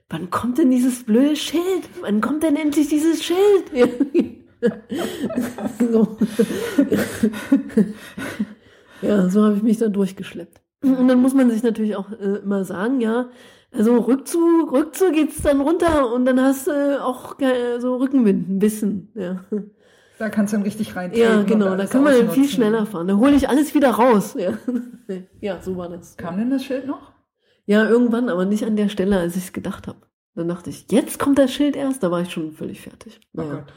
[0.09, 1.89] wann kommt denn dieses blöde Schild?
[2.01, 3.73] Wann kommt denn endlich dieses Schild?
[5.91, 6.17] so.
[9.03, 10.61] ja, so habe ich mich da durchgeschleppt.
[10.83, 13.31] Und dann muss man sich natürlich auch äh, immer sagen, ja,
[13.73, 18.49] also Rückzug, Rückzug geht's dann runter und dann hast du äh, auch ge- so Rückenwind
[18.49, 19.11] ein bisschen.
[19.15, 19.45] Ja,
[20.19, 21.13] Da kannst du dann richtig rein.
[21.15, 23.07] ja genau, da kann man dann viel schneller fahren.
[23.09, 24.37] Da hole ich alles wieder raus.
[24.39, 24.53] Ja,
[25.41, 26.17] ja so war das.
[26.17, 27.13] Kam denn das Schild noch?
[27.67, 29.99] Ja, irgendwann, aber nicht an der Stelle, als ich es gedacht habe.
[30.35, 33.21] Dann dachte ich, jetzt kommt das Schild erst, da war ich schon völlig fertig.
[33.35, 33.55] Oh Naja.
[33.55, 33.73] Gott.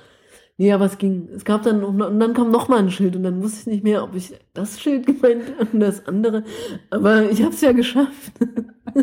[0.57, 1.27] Nee, aber es ging.
[1.33, 3.67] Es gab dann, noch- und dann kam noch mal ein Schild und dann wusste ich
[3.67, 6.43] nicht mehr, ob ich das Schild gemeint habe und das andere.
[6.89, 8.33] Aber ich habe es ja geschafft.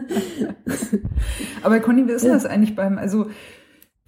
[1.62, 2.34] Aber Conny, wie ist Ja.
[2.34, 3.26] das eigentlich beim, also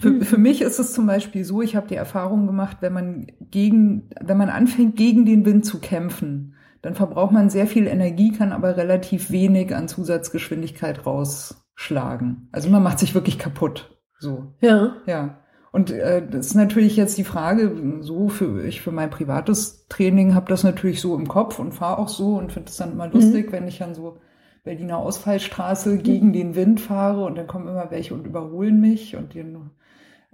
[0.00, 3.26] für, für mich ist es zum Beispiel so, ich habe die Erfahrung gemacht, wenn man
[3.50, 8.32] gegen, wenn man anfängt, gegen den Wind zu kämpfen, dann verbraucht man sehr viel Energie,
[8.32, 12.48] kann aber relativ wenig an Zusatzgeschwindigkeit rausschlagen.
[12.52, 13.98] Also man macht sich wirklich kaputt.
[14.18, 14.54] So.
[14.60, 14.96] Ja.
[15.06, 15.38] Ja.
[15.72, 20.34] Und äh, das ist natürlich jetzt die Frage, so für ich für mein privates Training
[20.34, 23.08] habe das natürlich so im Kopf und fahre auch so und finde es dann immer
[23.08, 24.18] lustig, wenn ich an so
[24.64, 29.34] Berliner Ausfallstraße gegen den Wind fahre und dann kommen immer welche und überholen mich und
[29.34, 29.70] dann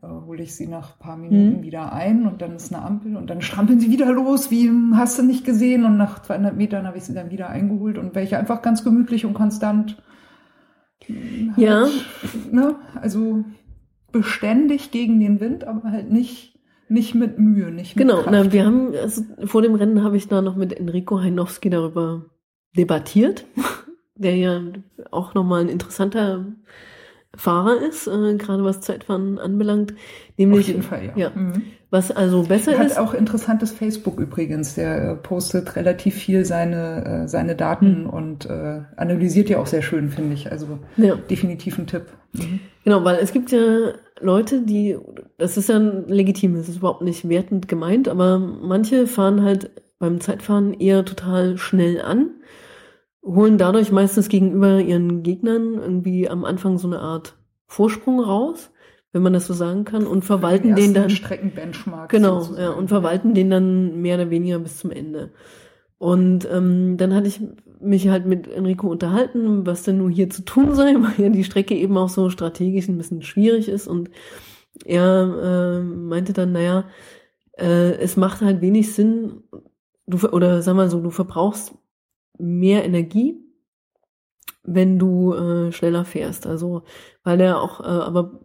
[0.06, 1.62] äh, hole ich sie nach ein paar Minuten Mhm.
[1.62, 5.18] wieder ein und dann ist eine Ampel und dann strampeln sie wieder los, wie hast
[5.18, 8.38] du nicht gesehen und nach 200 Metern habe ich sie dann wieder eingeholt und welche
[8.38, 10.02] einfach ganz gemütlich und konstant
[11.06, 11.82] hm, Ja.
[11.82, 13.44] halt, ne, also
[14.12, 18.30] beständig gegen den Wind, aber halt nicht, nicht mit Mühe, nicht mit Genau, Kraft.
[18.30, 22.24] na, wir haben, also vor dem Rennen habe ich da noch mit Enrico Heinowski darüber
[22.76, 23.44] debattiert,
[24.14, 24.60] der ja
[25.10, 26.46] auch nochmal ein interessanter
[27.34, 29.92] Fahrer ist, äh, gerade was Zeitfahren anbelangt.
[29.92, 29.98] Auf
[30.36, 31.12] Nämlich, jeden Fall, ja.
[31.16, 31.30] ja.
[31.34, 31.62] Mhm.
[31.90, 32.98] Was also besser Hat ist.
[32.98, 34.74] auch interessantes Facebook übrigens.
[34.74, 38.10] Der äh, postet relativ viel seine, äh, seine Daten Hm.
[38.10, 40.50] und äh, analysiert ja auch sehr schön, finde ich.
[40.50, 41.14] Also Ja.
[41.16, 42.06] definitiv ein Tipp.
[42.32, 42.60] Mhm.
[42.84, 44.96] Genau, weil es gibt ja Leute, die,
[45.38, 50.20] das ist ja legitim, das ist überhaupt nicht wertend gemeint, aber manche fahren halt beim
[50.20, 52.30] Zeitfahren eher total schnell an,
[53.26, 58.70] holen dadurch meistens gegenüber ihren Gegnern irgendwie am Anfang so eine Art Vorsprung raus,
[59.12, 61.10] wenn man das so sagen kann, und verwalten den dann.
[61.10, 62.10] Streckenbenchmark.
[62.10, 65.32] Genau, ja, und verwalten den dann mehr oder weniger bis zum Ende.
[65.98, 67.40] Und ähm, dann hatte ich
[67.80, 71.44] mich halt mit Enrico unterhalten, was denn nun hier zu tun sei, weil ja die
[71.44, 73.88] Strecke eben auch so strategisch ein bisschen schwierig ist.
[73.88, 74.10] Und
[74.84, 76.84] er äh, meinte dann, naja,
[77.58, 79.42] äh, es macht halt wenig Sinn,
[80.06, 81.74] du, oder sag mal so, du verbrauchst
[82.38, 83.40] mehr Energie,
[84.62, 86.46] wenn du äh, schneller fährst.
[86.46, 86.84] Also,
[87.22, 88.40] weil der auch, äh, aber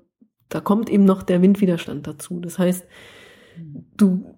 [0.49, 2.39] da kommt eben noch der Windwiderstand dazu.
[2.39, 2.85] Das heißt,
[3.97, 4.35] du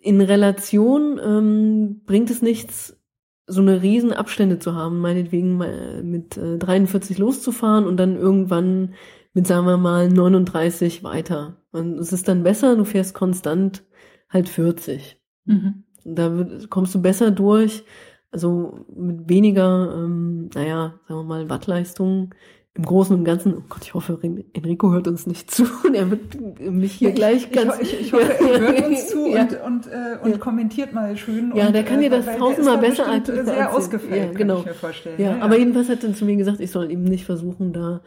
[0.00, 2.98] in Relation ähm, bringt es nichts,
[3.46, 8.94] so eine riesen Abstände zu haben, meinetwegen mal mit äh, 43 loszufahren und dann irgendwann
[9.34, 11.56] mit, sagen wir mal, 39 weiter.
[11.72, 13.84] Und es ist dann besser, du fährst konstant
[14.28, 15.20] halt 40.
[15.44, 15.84] Mhm.
[16.04, 17.84] Da kommst du besser durch,
[18.30, 22.34] also mit weniger, ähm, naja, sagen wir mal, Wattleistung
[22.74, 23.54] im Großen und Ganzen.
[23.54, 27.48] Oh Gott, ich hoffe, Enrico hört uns nicht zu und er wird mich hier gleich
[27.48, 27.78] ich, ganz.
[27.80, 29.42] Ich, ich, hoffe, er hört uns zu Ja.
[29.42, 30.38] und, und, äh, und Ja.
[30.38, 31.52] kommentiert mal schön.
[31.54, 34.60] Ja, und, der kann dir das tausendmal besser als äh, ich sehr ausgefällt, Ja, genau.
[34.60, 35.20] ich mir vorstellen.
[35.20, 38.00] Ja, aber jedenfalls hat er zu mir gesagt, ich soll eben nicht versuchen, da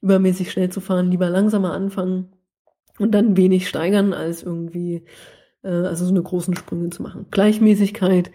[0.00, 2.28] übermäßig schnell zu fahren, lieber langsamer anfangen
[2.98, 5.04] und dann wenig steigern, als irgendwie,
[5.62, 7.26] äh, also so eine großen Sprünge zu machen.
[7.30, 8.30] Gleichmäßigkeit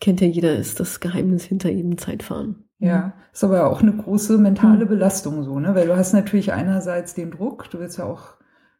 [0.00, 2.64] kennt ja jeder, ist das Geheimnis hinter jedem Zeitfahren.
[2.78, 4.88] Ja, ist aber auch eine große mentale Mhm.
[4.88, 5.74] Belastung so, ne?
[5.74, 8.36] Weil du hast natürlich einerseits den Druck, du willst ja auch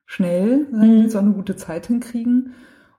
[0.06, 1.02] schnell sein, Mhm.
[1.02, 2.54] willst auch eine gute Zeit hinkriegen.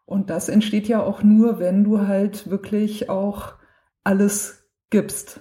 [0.06, 3.54] Und das entsteht ja auch nur, wenn du halt wirklich auch
[4.04, 5.40] alles gibst.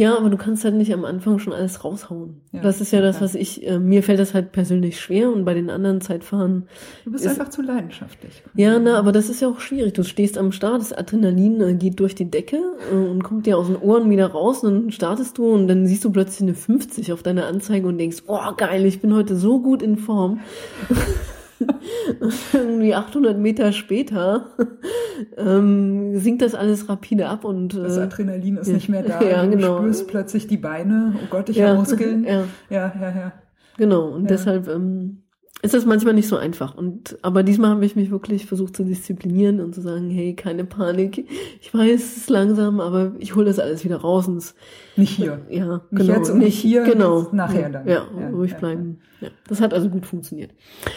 [0.00, 2.40] Ja, aber du kannst halt nicht am Anfang schon alles raushauen.
[2.52, 5.44] Ja, das ist ja das, was ich, äh, mir fällt das halt persönlich schwer und
[5.44, 6.64] bei den anderen Zeitfahren
[7.04, 8.42] Du bist Ist- einfach zu leidenschaftlich.
[8.54, 9.92] Ja, na, aber das ist ja auch schwierig.
[9.92, 12.56] Du stehst am Start, das Adrenalin äh, geht durch die Decke
[12.90, 15.86] äh, und kommt dir aus den Ohren wieder raus und dann startest du und dann
[15.86, 19.36] siehst du plötzlich eine 50 auf deiner Anzeige und denkst, oh geil, ich bin heute
[19.36, 20.40] so gut in Form.
[22.52, 24.46] Irgendwie 800 Meter später
[25.36, 28.74] ähm, sinkt das alles rapide ab und Das äh, Adrenalin ist ja.
[28.74, 29.20] nicht mehr da.
[29.30, 29.78] Ja, du genau.
[29.78, 31.14] spürst plötzlich die Beine.
[31.16, 32.24] Oh Gott, ich ja, habe Muskeln.
[32.28, 33.32] Ja, ja, ja, ja.
[33.76, 34.08] genau.
[34.08, 34.28] Und Ja.
[34.28, 35.22] deshalb ähm,
[35.62, 36.74] ist das manchmal nicht so einfach.
[36.74, 40.64] Und aber diesmal habe ich mich wirklich versucht zu disziplinieren und zu sagen, hey, keine
[40.64, 41.26] Panik.
[41.60, 44.26] Ich weiß, es ist langsam, aber ich hole das alles wieder raus.
[44.26, 44.54] Und
[44.96, 45.42] Nicht hier.
[45.50, 46.14] ja, Nicht genau.
[46.14, 47.26] jetzt und nicht hier, genau.
[47.32, 47.86] nachher ja, dann.
[47.86, 49.00] Ja, Ja, ruhig ja, bleiben.
[49.20, 49.28] Ja.
[49.48, 50.52] Das hat also gut funktioniert.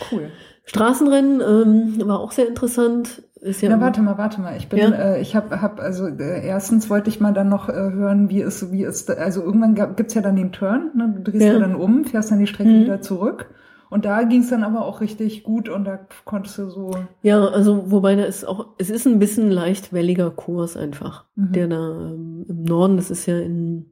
[0.09, 0.29] Cool.
[0.65, 3.23] Straßenrennen ähm, war auch sehr interessant.
[3.41, 4.55] Ist ja Na, warte mal, warte mal.
[4.55, 4.89] Ich bin, Ja.
[4.91, 8.41] äh, ich habe, hab, also äh, erstens wollte ich mal dann noch äh, hören, wie
[8.41, 11.13] es, wie es, also irgendwann gab, gibt's ja dann den Turn, ne?
[11.17, 11.53] du drehst ja.
[11.53, 11.59] Ja.
[11.59, 12.81] dann um, fährst dann die Strecke Mhm.
[12.83, 13.49] wieder zurück.
[13.89, 16.91] Und da ging's dann aber auch richtig gut und da konntest du so.
[17.21, 21.25] Ja, also wobei da ist auch, es ist ein bisschen leicht welliger Kurs einfach.
[21.35, 21.51] Mhm.
[21.51, 21.75] Der da
[22.09, 23.85] ähm, im Norden, das ist ja in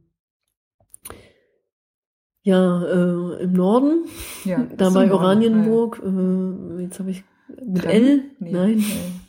[2.43, 4.05] ja, äh, im Norden,
[4.45, 7.23] Ja, da bei Norden, Oranienburg, äh, jetzt habe ich
[7.65, 8.07] mit Trennen?
[8.07, 8.21] L?
[8.39, 8.83] Nee, Nein,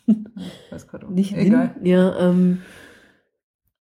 [0.06, 0.14] nee.
[0.66, 1.74] Ich weiß gerade auch nicht Egal.
[1.76, 2.58] Lin, ja, ähm,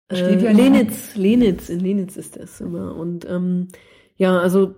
[0.08, 2.94] äh, Steht ja der- Lenitz, Lenitz, in Lenitz ist das immer.
[2.96, 3.68] Und ähm,
[4.16, 4.74] ja, also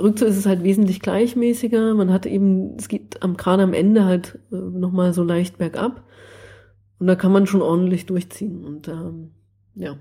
[0.00, 1.94] Rückzug ist es halt wesentlich gleichmäßiger.
[1.94, 6.04] Man hat eben, es geht am, gerade am Ende halt äh, nochmal so leicht bergab.
[6.98, 8.64] Und da kann man schon ordentlich durchziehen.
[8.64, 9.32] Und ähm,
[9.74, 9.96] ja.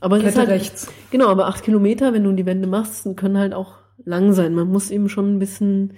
[0.00, 0.90] Aber es ist halt, rechts.
[1.10, 3.74] Genau, aber acht Kilometer, wenn du die Wände machst, können halt auch
[4.04, 4.54] lang sein.
[4.54, 5.94] Man muss eben schon ein bisschen,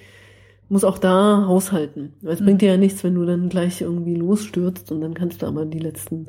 [0.68, 2.14] muss auch da haushalten.
[2.22, 2.44] Weil es Mhm.
[2.44, 5.64] bringt dir ja nichts, wenn du dann gleich irgendwie losstürzt und dann kannst du aber
[5.66, 6.28] die letzten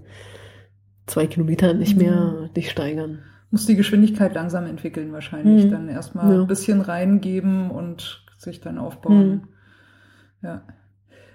[1.07, 2.01] zwei Kilometer nicht Mhm.
[2.01, 3.19] mehr dich steigern.
[3.51, 5.65] Muss die Geschwindigkeit langsam entwickeln wahrscheinlich.
[5.65, 5.71] Mhm.
[5.71, 6.41] Dann erstmal Ja.
[6.41, 9.29] ein bisschen reingeben und sich dann aufbauen.
[9.29, 9.41] Mhm.
[10.43, 10.61] Ja.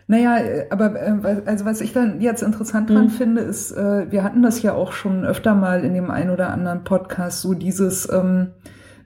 [0.07, 3.11] Naja, äh, aber äh, also was ich dann jetzt interessant dran Mhm.
[3.11, 6.51] finde, ist, äh, wir hatten das ja auch schon öfter mal in dem einen oder
[6.51, 8.49] anderen Podcast, so dieses ähm,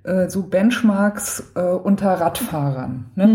[0.05, 3.07] äh, so Benchmarks äh, unter Radfahrern.
[3.16, 3.26] Ne?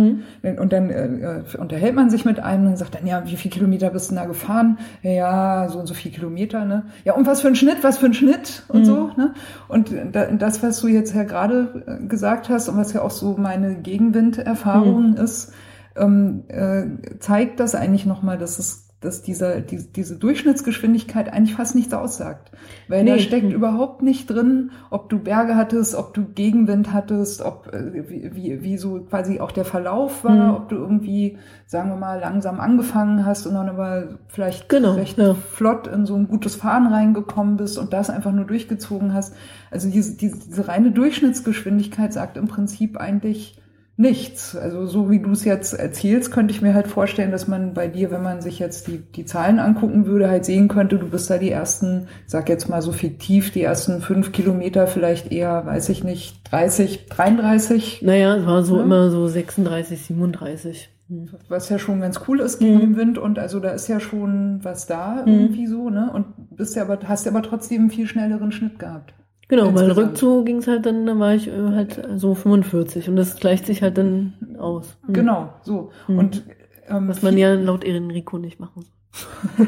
[0.44, 0.58] Mhm.
[0.60, 3.52] Und dann äh, äh, unterhält man sich mit einem und sagt dann, ja, wie viel
[3.52, 4.78] Kilometer bist du denn da gefahren?
[5.02, 6.84] Ja, ja, so und so viel Kilometer, ne?
[7.06, 8.86] Ja, und was für ein Schnitt, was für ein Schnitt und Mhm.
[8.86, 9.34] so, ne?
[9.68, 13.12] Und da, das, was du jetzt ja gerade äh, gesagt hast und was ja auch
[13.12, 15.18] so meine Gegenwinderfahrung Mhm.
[15.18, 15.54] ist,
[15.96, 21.76] ähm, äh, zeigt das eigentlich nochmal, dass es dass dieser, die, diese Durchschnittsgeschwindigkeit eigentlich fast
[21.76, 22.52] nichts aussagt.
[22.88, 23.10] Weil Nee.
[23.12, 28.08] da steckt überhaupt nicht drin, ob du Berge hattest, ob du Gegenwind hattest, ob äh,
[28.10, 30.56] wie, wie, wie so quasi auch der Verlauf war, Mhm.
[30.56, 35.18] ob du irgendwie, sagen wir mal, langsam angefangen hast und dann aber vielleicht Genau, recht
[35.18, 35.34] ja.
[35.34, 39.36] flott in so ein gutes Fahren reingekommen bist und das einfach nur durchgezogen hast.
[39.70, 43.60] Also diese, diese, diese reine Durchschnittsgeschwindigkeit sagt im Prinzip eigentlich
[43.96, 44.56] nichts.
[44.56, 47.88] Also so wie du es jetzt erzählst, könnte ich mir halt vorstellen, dass man bei
[47.88, 51.30] dir, wenn man sich jetzt die, die Zahlen angucken würde, halt sehen könnte, du bist
[51.30, 55.90] da die ersten, sag jetzt mal so fiktiv, die ersten fünf Kilometer vielleicht eher, weiß
[55.90, 58.84] ich nicht, 30, 33, Naja, es war so Ja.
[58.84, 60.90] immer so 36, 37.
[61.10, 61.30] Hm.
[61.50, 62.80] was ja schon ganz cool ist gegen Mhm.
[62.80, 65.34] den Wind und also da ist ja schon was da Mhm.
[65.34, 66.10] irgendwie so, ne?
[66.14, 66.26] Und
[66.56, 69.14] bist ja aber, hast ja aber trotzdem einen viel schnelleren Schnitt gehabt.
[69.50, 69.98] Genau, weil Insgesamt.
[69.98, 73.66] Rückzug ging es halt dann, da war ich äh, halt so 45 und das gleicht
[73.66, 74.98] sich halt dann aus.
[75.06, 75.14] Hm.
[75.14, 75.92] Genau, so.
[76.08, 76.18] Mhm.
[76.18, 76.44] Und
[76.88, 78.92] ähm, Was man ja laut Enrico nicht machen soll.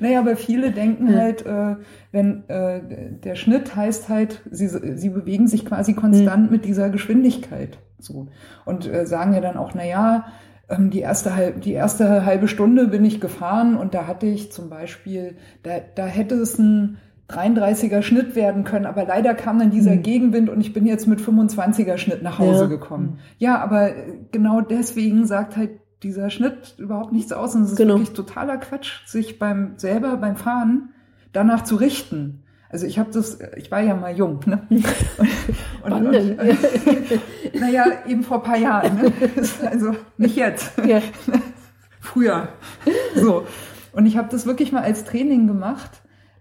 [0.00, 1.76] naja, aber viele denken halt, äh,
[2.12, 2.80] wenn äh,
[3.24, 6.50] der Schnitt heißt halt, sie, sie bewegen sich quasi konstant Mhm.
[6.52, 7.78] mit dieser Geschwindigkeit.
[7.98, 8.28] So.
[8.64, 10.26] Und äh, sagen ja dann auch, na ja,
[10.68, 14.52] ähm, die erste, halb, die erste halbe Stunde bin ich gefahren und da hatte ich
[14.52, 16.98] zum Beispiel, da, da hätte es ein
[17.30, 20.02] 33er Schnitt werden können, aber leider kam dann dieser Mhm.
[20.02, 22.66] Gegenwind und ich bin jetzt mit 25er Schnitt nach Hause Ja.
[22.68, 23.18] gekommen.
[23.38, 25.70] Ja, aber äh, genau deswegen sagt halt
[26.02, 27.94] dieser Schnitt überhaupt nichts aus und es ist Genau.
[27.94, 30.90] wirklich totaler Quatsch, sich beim selber beim Fahren
[31.32, 32.42] danach zu richten.
[32.70, 34.62] Also ich habe das, ich war ja mal jung, ne?
[35.82, 36.36] Und, Wann denn?
[37.60, 39.12] naja, eben vor ein paar Jahren, ne?
[39.70, 41.00] Also nicht jetzt, Ja.
[42.00, 42.48] früher.
[43.16, 43.44] So.
[43.92, 45.90] Und ich habe das wirklich mal als Training gemacht,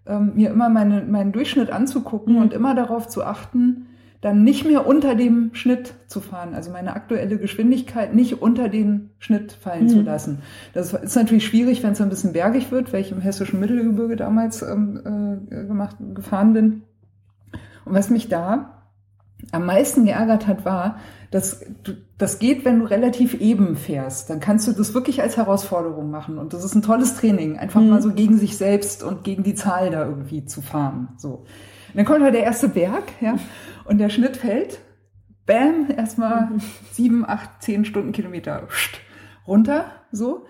[0.05, 2.41] ähm, mir immer meine, meinen Durchschnitt anzugucken Mhm.
[2.41, 3.85] und immer darauf zu achten,
[4.21, 9.11] dann nicht mehr unter dem Schnitt zu fahren, also meine aktuelle Geschwindigkeit nicht unter den
[9.19, 9.89] Schnitt fallen Mhm.
[9.89, 10.39] zu lassen.
[10.73, 14.17] Das ist natürlich schwierig, wenn es ein bisschen bergig wird, weil ich im hessischen Mittelgebirge
[14.17, 14.99] damals ähm,
[15.49, 16.81] äh, gemacht, gefahren bin.
[17.85, 18.83] Und was mich da
[19.53, 20.97] am meisten geärgert hat, war,
[21.31, 21.65] dass
[22.19, 24.29] das geht, wenn du relativ eben fährst.
[24.29, 26.37] Dann kannst du das wirklich als Herausforderung machen.
[26.37, 27.89] Und das ist ein tolles Training, einfach Mhm.
[27.89, 31.13] mal so gegen sich selbst und gegen die Zahl da irgendwie zu fahren.
[31.17, 31.29] So.
[31.29, 33.37] Und dann kommt halt der erste Berg, ja,
[33.85, 34.79] und der Schnitt fällt.
[35.45, 36.49] Bam, erstmal
[36.91, 38.67] sieben, acht, zehn Stundenkilometer
[39.47, 40.45] runter, so.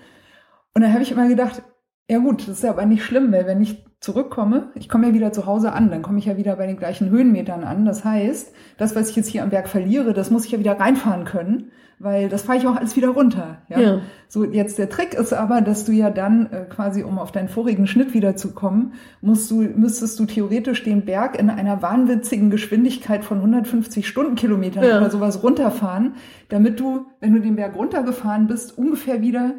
[0.74, 1.62] Und dann habe ich immer gedacht,
[2.10, 5.14] ja gut, das ist ja aber nicht schlimm, weil wenn ich zurückkomme, ich komme ja
[5.14, 7.84] wieder zu Hause an, dann komme ich ja wieder bei den gleichen Höhenmetern an.
[7.86, 10.80] Das heißt, das, was ich jetzt hier am Berg verliere, das muss ich ja wieder
[10.80, 11.72] reinfahren können,
[12.02, 13.58] weil das fahre ich auch alles wieder runter.
[13.68, 13.80] Ja?
[13.80, 14.02] Ja.
[14.30, 17.50] So, jetzt der Trick ist aber, dass du ja dann äh, quasi, um auf deinen
[17.50, 23.40] vorigen Schnitt wiederzukommen, musst du, müsstest du theoretisch den Berg in einer wahnwitzigen Geschwindigkeit von
[23.40, 24.98] 150 Stundenkilometern Ja.
[24.98, 26.14] oder sowas runterfahren,
[26.48, 29.56] damit du, wenn du den Berg runtergefahren bist, ungefähr wieder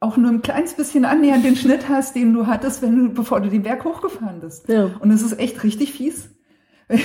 [0.00, 3.40] auch nur ein kleines bisschen annähernd den Schnitt hast, den du hattest, wenn du, bevor
[3.40, 4.68] du den Berg hochgefahren bist.
[4.68, 4.90] Ja.
[5.00, 6.30] Und es ist echt richtig fies.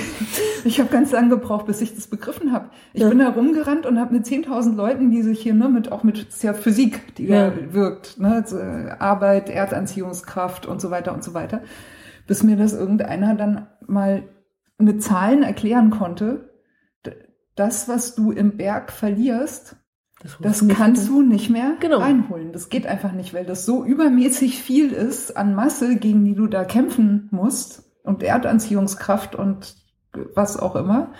[0.66, 2.70] Ich habe ganz lange gebraucht, bis ich das begriffen habe.
[2.94, 3.10] Ich Ja.
[3.10, 6.22] bin da rumgerannt und habe mit 10.000 Leuten, die sich hier, ne, mit auch mit
[6.28, 7.50] ist ja Physik, die Ja.
[7.50, 11.62] da wirkt, ne, Arbeit, Erdanziehungskraft und so weiter und so weiter,
[12.26, 14.22] bis mir das irgendeiner dann mal
[14.78, 16.48] mit Zahlen erklären konnte.
[17.56, 19.76] Das, was du im Berg verlierst,
[20.40, 21.98] das nicht- kannst du nicht mehr Genau.
[21.98, 22.52] reinholen.
[22.52, 26.46] Das geht einfach nicht, weil das so übermäßig viel ist an Masse, gegen die du
[26.46, 29.74] da kämpfen musst und Erdanziehungskraft und
[30.34, 31.12] was auch immer.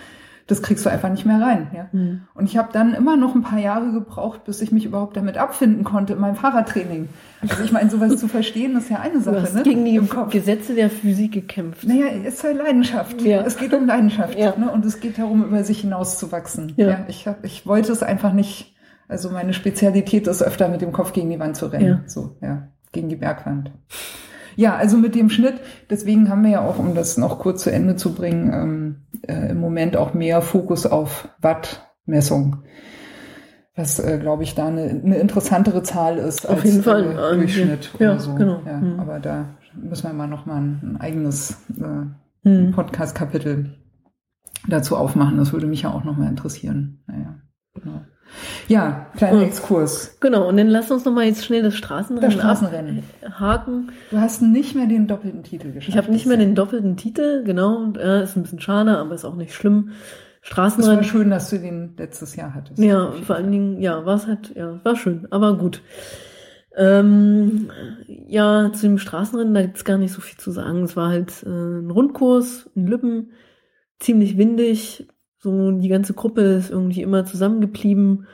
[0.47, 1.71] Das kriegst du einfach nicht mehr rein.
[1.75, 1.87] Ja?
[1.91, 2.21] Hm.
[2.35, 5.39] Und ich habe dann immer noch ein paar Jahre gebraucht, bis ich mich überhaupt damit
[5.39, 7.09] abfinden konnte in meinem Fahrradtraining.
[7.41, 9.41] Also ich meine, sowas zu verstehen, ist ja eine Du Sache.
[9.41, 9.63] hast ne?
[9.63, 9.99] gegen die.
[10.29, 11.87] Gesetze der Physik gekämpft.
[11.87, 13.19] Naja, es ist halt Leidenschaft.
[13.23, 13.41] Ja.
[13.41, 14.37] Es geht um Leidenschaft.
[14.37, 14.55] Ja.
[14.55, 14.69] Ne?
[14.69, 16.73] Und es geht darum, über sich hinauszuwachsen.
[16.77, 16.89] Ja.
[16.89, 17.05] Ja.
[17.07, 18.74] ich, hab, ich wollte es einfach nicht.
[19.07, 21.85] Also meine Spezialität ist öfter mit dem Kopf gegen die Wand zu rennen.
[21.85, 22.01] Ja.
[22.07, 23.71] So, ja, gegen die Bergwand.
[24.55, 25.55] Ja, also mit dem Schnitt,
[25.89, 28.95] deswegen haben wir ja auch, um das noch kurz zu Ende zu bringen, ähm,
[29.27, 32.63] äh, im Moment auch mehr Fokus auf Wattmessung.
[33.75, 37.11] Was, äh, glaube ich, da eine, eine interessantere Zahl ist Auf als jeden Fall.
[37.11, 38.33] Äh, Durchschnitt ja, oder so.
[38.35, 38.61] genau.
[38.65, 38.99] Ja, Mhm.
[39.01, 42.71] Aber da müssen wir mal noch mal ein, ein eigenes äh, Hm.
[42.71, 43.75] Podcast-Kapitel
[44.69, 45.37] dazu aufmachen.
[45.37, 47.03] Das würde mich ja auch noch mal interessieren.
[47.07, 47.35] Naja,
[47.73, 48.01] genau.
[48.67, 49.43] Ja, kleiner Mhm.
[49.43, 50.17] Exkurs.
[50.19, 53.03] Genau, und dann lass uns noch mal jetzt schnell das Straßenrennen, Das Straßenrennen.
[53.25, 53.91] abhaken.
[54.11, 55.89] Du hast nicht mehr den doppelten Titel geschafft.
[55.89, 59.15] Ich habe nicht mehr den doppelten Titel, genau, und, äh, ist ein bisschen schade, aber
[59.15, 59.89] ist auch nicht schlimm.
[60.41, 61.03] Es war Straßenrennen.
[61.03, 62.77] schön, dass du den letztes Jahr hattest.
[62.79, 65.81] Ja, vor allen Dingen, ja, war es halt, ja, war schön, aber gut.
[66.77, 67.71] Ähm,
[68.27, 70.83] ja, zu dem Straßenrennen, da gibt's gar nicht so viel zu sagen.
[70.83, 73.31] Es war halt äh, ein Rundkurs in Lübben,
[73.99, 75.07] ziemlich windig.
[75.45, 78.25] So die ganze Gruppe ist irgendwie immer zusammengeblieben.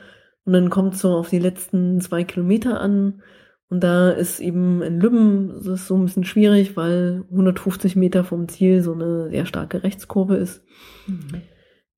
[0.44, 3.20] Und dann kommt so auf die letzten zwei Kilometer an.
[3.68, 8.24] Und da ist eben in Lübben das ist so ein bisschen schwierig, weil 150 Meter
[8.24, 10.64] vom Ziel so eine sehr starke Rechtskurve ist.
[11.06, 11.42] Mhm.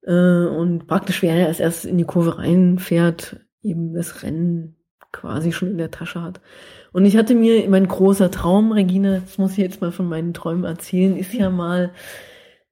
[0.02, 4.74] Äh, und praktisch, wer als erstes in die Kurve reinfährt, eben das Rennen
[5.12, 6.40] quasi schon in der Tasche hat.
[6.92, 10.34] Und ich hatte mir, mein großer Traum, Regina, das muss ich jetzt mal von meinen
[10.34, 11.92] Träumen erzählen, ist ja mal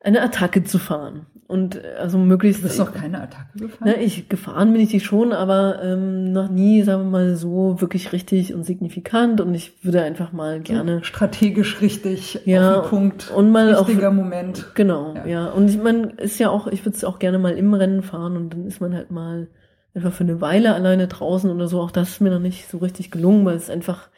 [0.03, 1.26] eine Attacke zu fahren.
[1.46, 2.62] Und also möglichst.
[2.62, 3.92] Du bist noch keine Attacke gefahren?
[3.94, 7.78] Na, ich gefahren bin ich die schon, aber ähm, noch nie, sagen wir mal, so
[7.80, 9.40] wirklich richtig und signifikant.
[9.40, 11.05] Und ich würde einfach mal gerne.
[11.05, 13.30] Strategisch richtig ja, auf den Punkt.
[13.30, 14.68] Und mal richtiger auf, Moment.
[14.74, 15.26] Genau, ja.
[15.26, 15.46] ja.
[15.48, 18.36] Und ich meine, ist ja auch, ich würde es auch gerne mal im Rennen fahren
[18.38, 19.48] und dann ist man halt mal
[19.94, 21.82] einfach für eine Weile alleine draußen oder so.
[21.82, 24.09] Auch das ist mir noch nicht so richtig gelungen, weil es einfach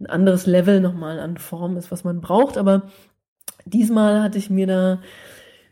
[0.00, 2.58] ein anderes Level nochmal an Form ist, was man braucht.
[2.58, 2.82] Aber
[3.64, 5.00] diesmal hatte ich mir da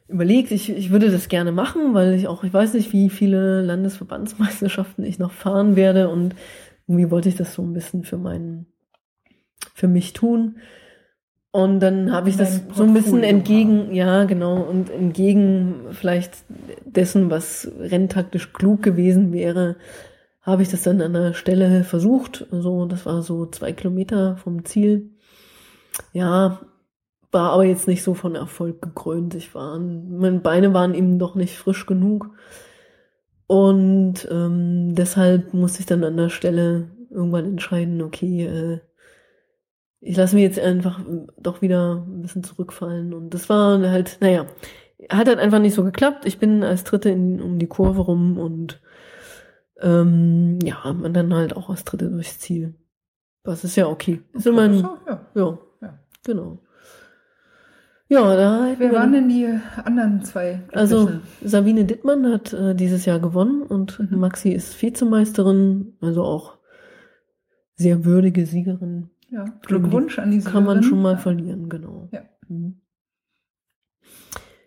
[0.08, 3.62] überlegt, ich, ich würde das gerne machen, weil ich auch, ich weiß nicht, wie viele
[3.62, 6.34] Landesverbandsmeisterschaften ich noch fahren werde und
[6.86, 8.66] irgendwie wollte ich das so ein bisschen für meinen,
[9.74, 10.56] für mich tun.
[11.52, 13.94] Und dann habe ich das so ein bisschen entgegen, haben.
[13.94, 16.44] ja, genau, und entgegen vielleicht
[16.84, 19.76] dessen, was renntaktisch klug gewesen wäre,
[20.42, 22.46] habe ich das dann an der Stelle versucht.
[22.52, 25.10] Also, das war so zwei Kilometer vom Ziel.
[26.12, 26.60] Ja,
[27.32, 29.34] war aber jetzt nicht so von Erfolg gekrönt.
[29.34, 32.30] Ich war, meine Beine waren eben doch nicht frisch genug.
[33.46, 38.80] Und ähm, deshalb musste ich dann an der Stelle irgendwann entscheiden, okay, äh,
[40.00, 41.00] ich lasse mich jetzt einfach
[41.38, 43.12] doch wieder ein bisschen zurückfallen.
[43.12, 44.46] Und das war halt, naja,
[45.10, 46.26] hat halt einfach nicht so geklappt.
[46.26, 48.80] Ich bin als Dritte in, um die Kurve rum und
[49.80, 52.74] ähm, ja, und dann halt auch als Dritte durchs Ziel.
[53.42, 54.20] Das ist ja okay.
[54.34, 55.26] Ist immer ein, ja.
[55.34, 55.58] ja.
[55.80, 56.58] ja, genau.
[58.10, 59.46] Ja, da Wer waren denn die
[59.84, 60.62] anderen zwei?
[60.72, 61.12] Also
[61.44, 64.18] Sabine Dittmann hat äh, dieses Jahr gewonnen und mhm.
[64.18, 66.58] Maxi ist Vizemeisterin, also auch
[67.76, 69.10] sehr würdige Siegerin.
[69.28, 70.52] Ja, Glückwunsch an die Siegerin.
[70.52, 71.18] Kann man schon mal ja.
[71.18, 72.08] verlieren, genau.
[72.10, 72.22] Ja.
[72.48, 72.80] Mhm.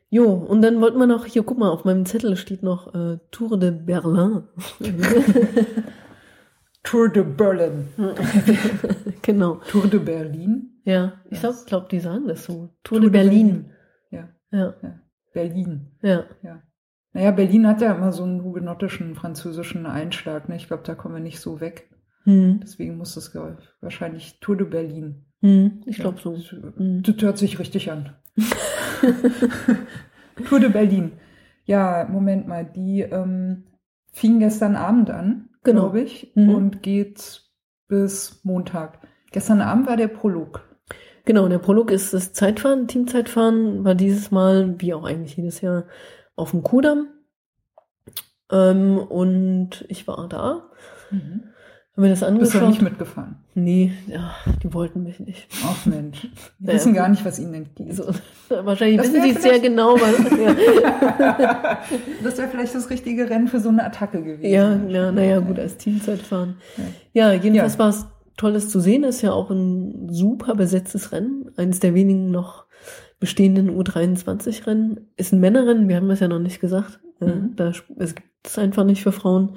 [0.09, 3.17] Jo, und dann wollten wir noch, hier guck mal, auf meinem Zettel steht noch äh,
[3.29, 4.43] Tour de Berlin.
[6.83, 7.87] Tour de Berlin.
[9.21, 9.55] genau.
[9.67, 10.72] Tour de Berlin.
[10.83, 12.69] Ja, ich glaube, glaub, die sagen das so.
[12.83, 13.47] Tour, Tour de, Berlin.
[13.47, 13.71] Berlin.
[14.11, 14.29] Ja.
[14.51, 14.73] Ja.
[14.81, 14.99] ja.
[15.33, 15.87] Berlin.
[16.01, 16.25] Ja.
[16.41, 16.61] ja.
[17.13, 20.49] Naja, Berlin hat ja immer so einen hugenottischen französischen Einschlag.
[20.49, 20.55] Ne?
[20.55, 21.89] Ich glaube, da kommen wir nicht so weg.
[22.23, 22.59] Hm.
[22.61, 23.35] Deswegen muss das
[23.81, 25.25] wahrscheinlich Tour de Berlin.
[25.41, 26.35] Hm, ich glaube so.
[26.35, 27.03] Das, hm.
[27.03, 28.15] das, hört sich richtig an.
[30.47, 31.13] Tour de Berlin.
[31.65, 33.63] Ja, Moment mal, die ähm,
[34.11, 35.81] fing gestern Abend an, genau.
[35.81, 36.49] glaube ich, mhm.
[36.49, 37.41] und geht
[37.87, 38.99] bis Montag.
[39.31, 40.63] Gestern Abend war der Prolog.
[41.25, 45.85] Genau, der Prolog ist das Zeitfahren, Teamzeitfahren, war dieses Mal, wie auch eigentlich jedes Jahr,
[46.35, 47.07] auf dem Kudamm.
[48.51, 50.69] Ähm, und ich war da.
[51.11, 51.43] Mhm.
[51.95, 52.53] Haben wir das angeschaut?
[52.53, 53.35] Bist du nicht mitgefahren?
[53.53, 55.47] Nee, ja, die wollten mich nicht.
[55.63, 56.21] Ach Mensch,
[56.59, 57.95] die naja, wissen gar nicht, was ihnen entgeht.
[57.95, 58.05] So,
[58.49, 59.93] wahrscheinlich das wissen sie sehr genau.
[59.93, 60.19] Was,
[61.19, 61.79] ja.
[62.23, 64.51] das wäre vielleicht das richtige Rennen für so eine Attacke gewesen.
[64.51, 66.57] Ja, ja naja, gut, als Teamzeitfahren.
[67.13, 67.79] Ja, ja jedenfalls ja.
[67.79, 68.07] war es
[68.37, 69.03] Tolles zu sehen.
[69.03, 71.51] Ist ja auch ein super besetztes Rennen.
[71.57, 72.65] Eines der wenigen noch
[73.19, 75.11] bestehenden U23-Rennen.
[75.15, 76.99] Ist ein Männerrennen, wir haben das ja noch nicht gesagt.
[77.19, 77.55] Mhm.
[77.55, 79.55] Da, es gibt es einfach nicht für Frauen.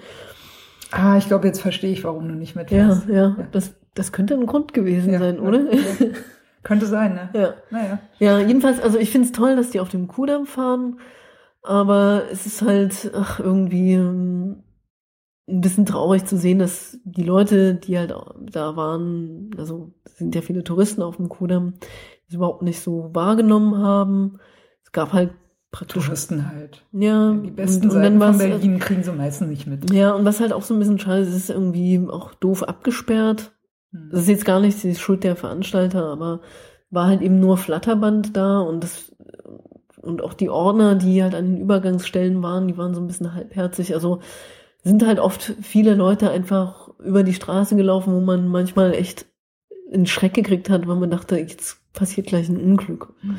[0.92, 3.08] Ah, ich glaube, jetzt verstehe ich, warum du nicht mitfährst.
[3.08, 3.48] Ja, ja, ja.
[3.50, 5.72] Das, das könnte ein Grund gewesen ja, sein, oder?
[5.72, 5.80] Ja.
[6.62, 7.28] könnte sein, ne?
[7.32, 7.54] Ja.
[7.70, 7.98] Naja.
[8.18, 11.00] Ja, jedenfalls, also ich finde es toll, dass die auf dem Kudamm fahren,
[11.62, 14.62] aber es ist halt ach, irgendwie ähm,
[15.48, 18.14] ein bisschen traurig zu sehen, dass die Leute, die halt
[18.50, 21.74] da waren, also sind ja viele Touristen auf dem Kudamm,
[22.26, 24.38] das überhaupt nicht so wahrgenommen haben.
[24.82, 25.30] Es gab halt
[25.88, 26.82] Touristen halt.
[26.92, 27.32] Ja.
[27.32, 29.92] Die besten und, und Seiten von Berlin kriegen sie meistens nicht mit.
[29.92, 33.52] Ja, und was halt auch so ein bisschen schade ist, ist irgendwie auch doof abgesperrt.
[33.92, 34.08] Hm.
[34.10, 36.40] Das ist jetzt gar nicht die Schuld der Veranstalter, aber
[36.90, 39.12] war halt eben nur Flatterband da und das
[40.00, 43.34] und auch die Ordner, die halt an den Übergangsstellen waren, die waren so ein bisschen
[43.34, 43.92] halbherzig.
[43.92, 44.20] Also
[44.86, 49.26] sind halt oft viele Leute einfach über die Straße gelaufen, wo man manchmal echt
[49.92, 53.12] einen Schreck gekriegt hat, weil man dachte, jetzt passiert gleich ein Unglück.
[53.22, 53.38] Mhm.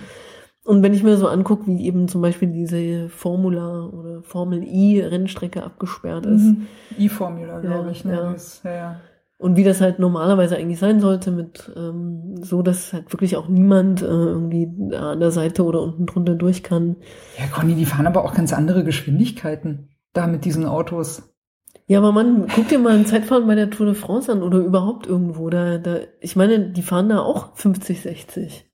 [0.65, 4.99] Und wenn ich mir so angucke, wie eben zum Beispiel diese Formula oder Formel I
[4.99, 6.41] Rennstrecke abgesperrt ist.
[6.41, 6.67] Mhm.
[6.99, 8.03] I-Formula, glaube ja, ich.
[8.03, 8.13] Ne?
[8.13, 8.31] Ja.
[8.33, 8.99] Das, ja,
[9.37, 13.47] Und wie das halt normalerweise eigentlich sein sollte, mit ähm, so, dass halt wirklich auch
[13.47, 16.97] niemand äh, irgendwie an der Seite oder unten drunter durch kann.
[17.37, 21.23] Ja, Conny, die fahren aber auch ganz andere Geschwindigkeiten da mit diesen Autos.
[21.89, 24.59] Ja, aber man, guck dir mal ein Zeitfahren bei der Tour de France an oder
[24.59, 25.49] überhaupt irgendwo.
[25.49, 28.69] Da, da, ich meine, die fahren da auch 50, 60.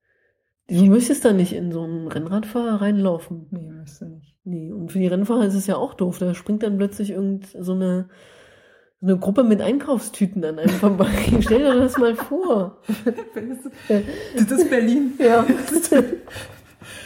[0.67, 3.47] Du müsstest da nicht in so einen Rennradfahrer reinlaufen.
[3.51, 4.35] Nee, müsste nicht.
[4.43, 6.17] Nee, und für die Rennfahrer ist es ja auch doof.
[6.17, 8.09] Da springt dann plötzlich irgend so eine
[8.99, 11.09] so eine Gruppe mit Einkaufstüten an einem vorbei.
[11.41, 12.81] Stell dir das mal vor.
[14.35, 15.13] Das ist Berlin.
[15.19, 15.45] Ja.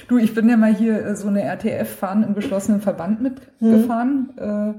[0.07, 4.29] Du, ich bin ja mal hier äh, so eine RTF-Fahren im geschlossenen Verband mitgefahren.
[4.37, 4.73] Äh,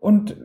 [0.00, 0.36] und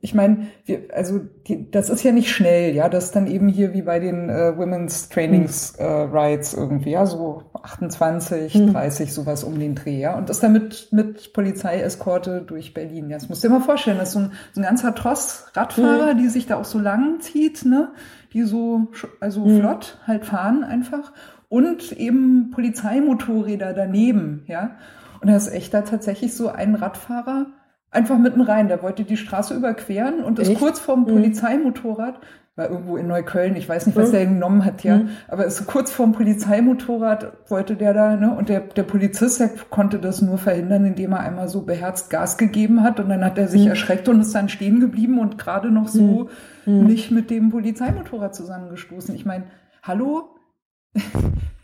[0.00, 3.48] ich meine, wir, also die, das ist ja nicht schnell, ja, das ist dann eben
[3.48, 8.72] hier wie bei den äh, Women's Trainings äh, Rights irgendwie, ja, so 28, Hm.
[8.72, 10.16] 30, sowas um den Dreh, ja.
[10.16, 13.10] Und das dann mit, mit Polizeieskorte durch Berlin.
[13.10, 15.46] Ja, das musst du dir mal vorstellen, das ist so ein, so ein ganzer Tross
[15.54, 17.88] Radfahrer, die sich da auch so lang zieht, ne,
[18.32, 18.88] die so,
[19.20, 19.60] also Hm.
[19.60, 21.12] flott halt fahren einfach.
[21.48, 24.76] Und eben Polizeimotorräder daneben, ja.
[25.20, 27.46] Und da ist echt da tatsächlich so ein Radfahrer
[27.90, 28.68] einfach mitten rein.
[28.68, 30.58] Der wollte die Straße überqueren und ist Echt?
[30.60, 31.06] kurz vorm Mhm.
[31.06, 32.20] Polizeimotorrad,
[32.56, 34.12] war irgendwo in Neukölln, ich weiß nicht, was Mhm.
[34.12, 35.08] der genommen hat, ja, Mhm.
[35.28, 39.98] aber ist kurz vorm Polizeimotorrad wollte der da, ne, und der, der Polizist, der konnte
[39.98, 43.48] das nur verhindern, indem er einmal so beherzt Gas gegeben hat und dann hat er
[43.48, 46.28] sich erschreckt und ist dann stehen geblieben und gerade noch so
[46.66, 49.14] nicht mit dem Polizeimotorrad zusammengestoßen.
[49.14, 49.44] Ich meine,
[49.82, 50.24] hallo?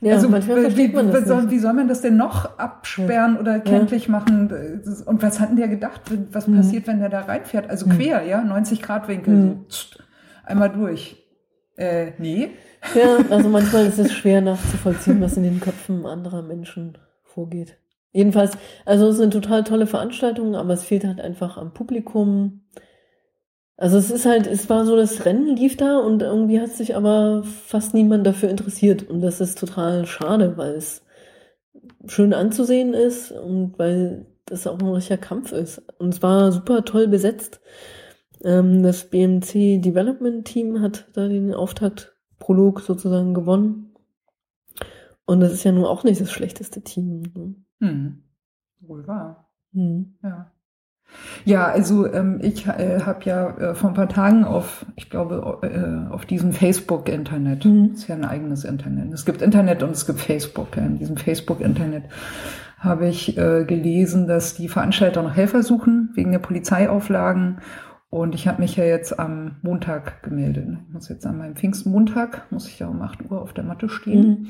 [0.00, 1.50] Ja, also manchmal wie, man wie, das soll, nicht.
[1.52, 4.50] wie soll man das denn noch absperren oder kenntlich machen?
[5.06, 6.02] Und was hat denn der gedacht?
[6.32, 6.56] Was Mhm.
[6.58, 7.70] passiert, wenn der da reinfährt?
[7.70, 9.64] Also quer, ja, 90 Grad Winkel, Mhm.
[9.68, 9.98] so
[10.44, 11.16] einmal durch.
[11.76, 12.50] Äh, nee.
[12.94, 17.78] Ja, also manchmal ist es schwer nachzuvollziehen, was in den Köpfen anderer Menschen vorgeht.
[18.12, 22.62] Jedenfalls, also es ist eine total tolle Veranstaltung, aber es fehlt halt einfach am Publikum.
[23.78, 26.96] Also es ist halt, es war so, das Rennen lief da und irgendwie hat sich
[26.96, 29.08] aber fast niemand dafür interessiert.
[29.08, 31.04] Und das ist total schade, weil es
[32.06, 35.82] schön anzusehen ist und weil das auch ein richtiger Kampf ist.
[35.98, 37.60] Und es war super toll besetzt.
[38.42, 43.94] Ähm, das BMC Development Team hat da den Auftaktprolog sozusagen gewonnen.
[45.26, 47.22] Und das ist ja nun auch nicht das schlechteste Team.
[47.34, 47.54] Ne?
[47.80, 48.22] Hm.
[48.80, 49.50] Wohl wahr.
[49.72, 50.14] Hm.
[50.22, 50.52] Ja.
[51.44, 55.58] Ja, also ähm, ich äh, habe ja äh, vor ein paar Tagen auf, ich glaube,
[55.62, 57.90] äh, auf diesem Facebook-Internet, Mhm.
[57.94, 59.12] ist ja ein eigenes Internet.
[59.12, 60.76] Es gibt Internet und es gibt Facebook.
[60.76, 60.84] Ja.
[60.84, 62.04] In diesem Facebook-Internet
[62.78, 67.58] habe ich äh, gelesen, dass die Veranstalter noch Helfer suchen wegen der Polizeiauflagen.
[68.10, 70.68] Und ich habe mich ja jetzt am Montag gemeldet.
[70.86, 73.88] Ich muss jetzt an meinem Pfingstmontag, muss ich ja um 8 Uhr auf der Matte
[73.88, 74.28] stehen.
[74.28, 74.46] Mhm.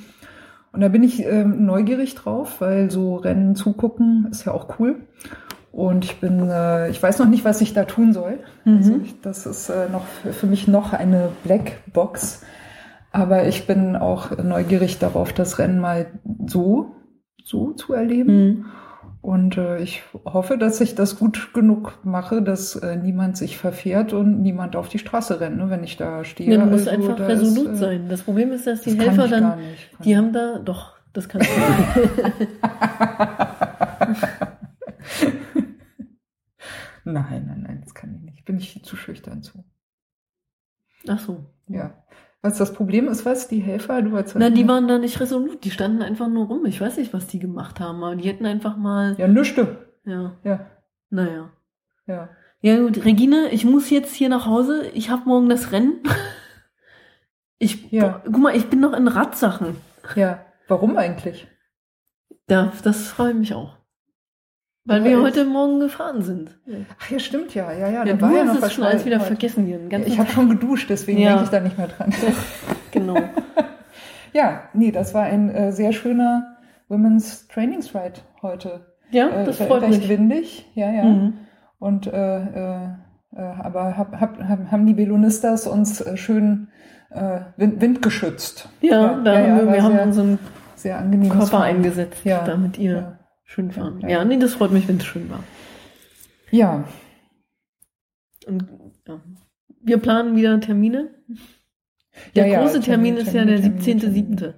[0.73, 4.97] Und da bin ich ähm, neugierig drauf, weil so Rennen zugucken ist ja auch cool.
[5.77, 8.39] Und ich bin, äh, ich weiß noch nicht, was ich da tun soll.
[8.65, 8.77] Mhm.
[8.79, 12.43] Also ich, das ist äh, noch für, mich noch eine Blackbox.
[13.13, 16.07] Aber ich bin auch neugierig darauf, das Rennen mal
[16.47, 16.97] so,
[17.45, 18.37] so zu erleben.
[18.37, 18.65] Mhm.
[19.21, 24.15] Und äh, ich hoffe, dass ich das gut genug mache, dass äh, niemand sich verfährt
[24.15, 26.53] und niemand auf die Straße rennt, ne, wenn ich da stehe.
[26.53, 28.09] Ja, du musst Also, einfach resolut ist, äh, sein.
[28.09, 29.91] Das Problem ist, dass die das Helfer dann, nicht.
[30.03, 31.51] die haben da, doch, das kannst
[31.99, 32.47] du.
[37.07, 38.45] Nein, nein, nein, das kann ich nicht.
[38.45, 39.65] Bin ich zu schüchtern zu.
[41.09, 41.47] Ach so.
[41.69, 42.03] Ja.
[42.43, 45.65] Was das Problem ist, was die Helfer, du als Na, die waren da nicht resolut,
[45.65, 46.65] die standen einfach nur rum.
[46.67, 49.87] Ich weiß nicht, was die gemacht haben, aber die hätten einfach mal, ja nüchte.
[50.05, 50.67] ja, Ja,
[51.11, 51.51] naja.
[52.07, 52.29] ja.
[52.61, 54.87] Ja gut, Regine, ich muss jetzt hier nach Hause.
[54.95, 56.01] Ich habe morgen das Rennen.
[57.59, 58.21] Ich, Ja.
[58.25, 59.77] guck mal, ich bin noch in Radsachen.
[60.15, 60.45] Ja.
[60.69, 61.49] Warum eigentlich?
[62.49, 63.76] Da, das freue ich mich auch.
[64.87, 66.57] Weil Ja, wir heute Morgen gefahren sind.
[66.65, 67.73] Ja, Ach ja, stimmt ja.
[67.73, 69.27] Ja, ja, ja da war ja noch es was schon alles wieder heute.
[69.27, 69.79] vergessen hier.
[69.89, 71.31] Ganzen Ich habe schon geduscht, deswegen Ja.
[71.31, 72.15] denke ich da nicht mehr dran.
[72.93, 73.17] Genau.
[74.33, 76.57] ja, nee, das war ein äh, sehr schöner
[76.89, 78.87] Women's Trainings Ride heute.
[79.11, 80.09] Ja, Äh, das re- freut recht mich.
[80.09, 81.05] windig, ja, ja.
[81.05, 81.35] Mhm.
[81.79, 82.85] Und äh, äh,
[83.35, 86.69] äh, aber hab, hab, hab, haben die Velonistas uns äh, schön
[87.11, 88.69] äh, wind, windgeschützt.
[88.81, 90.39] Ja, da haben wir, wir haben unseren
[90.75, 92.45] sehr Körper eingesetzt, Ja.
[92.45, 93.19] damit ihr Ja.
[93.47, 94.01] Schön fahren.
[94.07, 95.43] Ja, nee, das freut mich, wenn es schön war.
[96.51, 96.85] Ja,
[98.47, 98.67] Und
[99.09, 99.21] ja.
[99.83, 101.11] wir planen wieder Termine.
[102.35, 104.55] Der Ja, große Termin, Termin, ist ja der Termin, Termin, 17.7.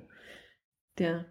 [0.99, 1.25] Der,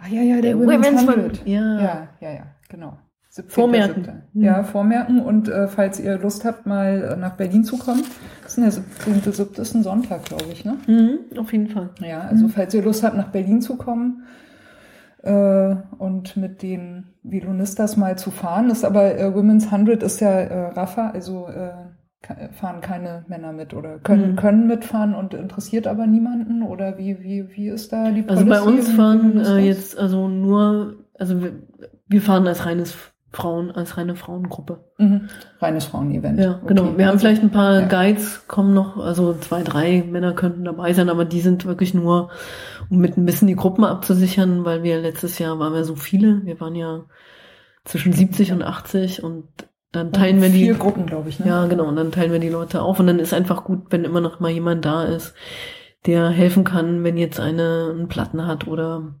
[0.00, 1.40] ah, ja, ja, der, der Women's Women's 100.
[1.40, 1.50] One.
[1.50, 1.80] Ja.
[1.80, 2.98] Ja, ja, ja, genau.
[3.32, 3.48] 17.7..
[3.48, 4.22] Vormerken.
[4.32, 4.42] Hm.
[4.42, 5.20] Ja, vormerken.
[5.20, 8.04] Und äh, falls ihr Lust habt, mal nach Berlin zu kommen,
[8.42, 8.76] das ist
[9.06, 9.60] der 17.7.
[9.60, 10.76] ist ein Sonntag, glaube ich, ne?
[10.86, 11.90] Mhm, auf jeden Fall.
[12.00, 12.50] Ja, also Mhm.
[12.50, 14.24] falls ihr Lust habt, nach Berlin zu kommen
[15.98, 20.66] und mit den Violonistas mal zu fahren, ist aber äh, Women's 100 ist ja äh,
[20.72, 21.70] Rafa, also äh,
[22.52, 24.36] fahren keine Männer mit oder können, Mhm.
[24.36, 26.62] können mitfahren und interessiert aber niemanden?
[26.62, 30.28] Oder wie, wie, wie ist da die Also bei Policy uns fahren äh, jetzt also
[30.28, 31.52] nur, also wir,
[32.06, 32.96] wir fahren als reines
[33.32, 34.84] Frauen, als reine Frauengruppe.
[34.98, 35.28] Mhm.
[35.60, 36.38] Reines Frauenevent.
[36.38, 36.84] Ja, genau.
[36.84, 36.98] Okay.
[36.98, 37.86] Wir haben vielleicht ein paar Ja.
[37.86, 42.30] Guides, kommen noch, also zwei, drei Männer könnten dabei sein, aber die sind wirklich nur,
[42.90, 46.44] um mit ein bisschen die Gruppen abzusichern, weil wir letztes Jahr waren wir so viele.
[46.44, 47.04] Wir waren ja
[47.84, 49.44] zwischen 70 und 80 und
[49.92, 51.38] dann teilen wir die Vier Gruppen, glaube ich.
[51.38, 51.48] Ne?
[51.48, 51.84] Ja, genau.
[51.84, 52.98] Und dann teilen wir die Leute auf.
[52.98, 55.34] Und dann ist einfach gut, wenn immer noch mal jemand da ist,
[56.06, 59.14] der helfen kann, wenn jetzt eine einen Platten hat oder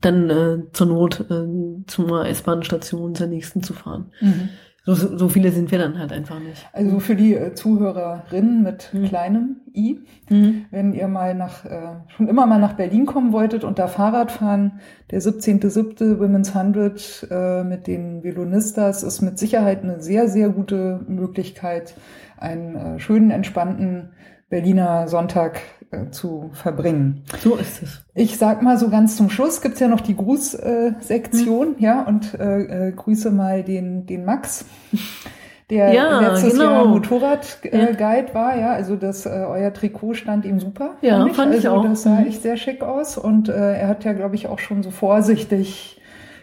[0.00, 4.10] dann äh, zur Not äh, zur S-Bahn-Station zur nächsten zu fahren.
[4.20, 4.50] Mhm.
[4.86, 6.68] So, so viele sind wir dann halt einfach nicht.
[6.74, 9.04] Also für die äh, Zuhörerinnen mit Mhm.
[9.06, 10.66] kleinem i, Mhm.
[10.70, 14.30] wenn ihr mal nach, äh, schon immer mal nach Berlin kommen wolltet und da Fahrrad
[14.30, 16.20] fahren, der 17.7.
[16.20, 21.94] Women's 100 äh, mit den Velonistas ist mit Sicherheit eine sehr, sehr gute Möglichkeit,
[22.36, 24.10] einen äh, schönen, entspannten
[24.50, 25.62] Berliner Sonntag
[26.10, 27.22] zu verbringen.
[27.42, 28.04] So ist es.
[28.14, 32.02] Ich sag mal so ganz zum Schluss gibt's ja noch die Grußsektion, äh, Sektion, ja,
[32.02, 34.64] und äh, äh, grüße mal den, den Max,
[35.70, 36.64] der Ja, letztes genau.
[36.64, 37.84] Jahr Motorradguide Ja.
[37.88, 40.96] äh, Guide war, ja, also das äh, euer Trikot stand ihm super.
[41.00, 41.84] Ja, fand ich also auch.
[41.84, 42.26] das sah Mhm.
[42.26, 46.00] echt sehr schick aus und äh, er hat ja, glaube ich, auch schon so vorsichtig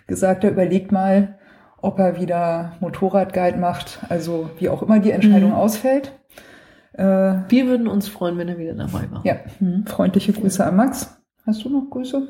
[0.07, 1.35] gesagt, er überlegt mal,
[1.81, 5.55] ob er wieder Motorradguide macht, also wie auch immer die Entscheidung Mhm.
[5.55, 6.11] ausfällt.
[6.93, 7.03] Äh,
[7.49, 9.21] Wir würden uns freuen, wenn er wieder dabei war.
[9.25, 9.85] ja, Mhm.
[9.85, 11.17] freundliche Grüße an Max.
[11.45, 12.27] Hast du noch Grüße?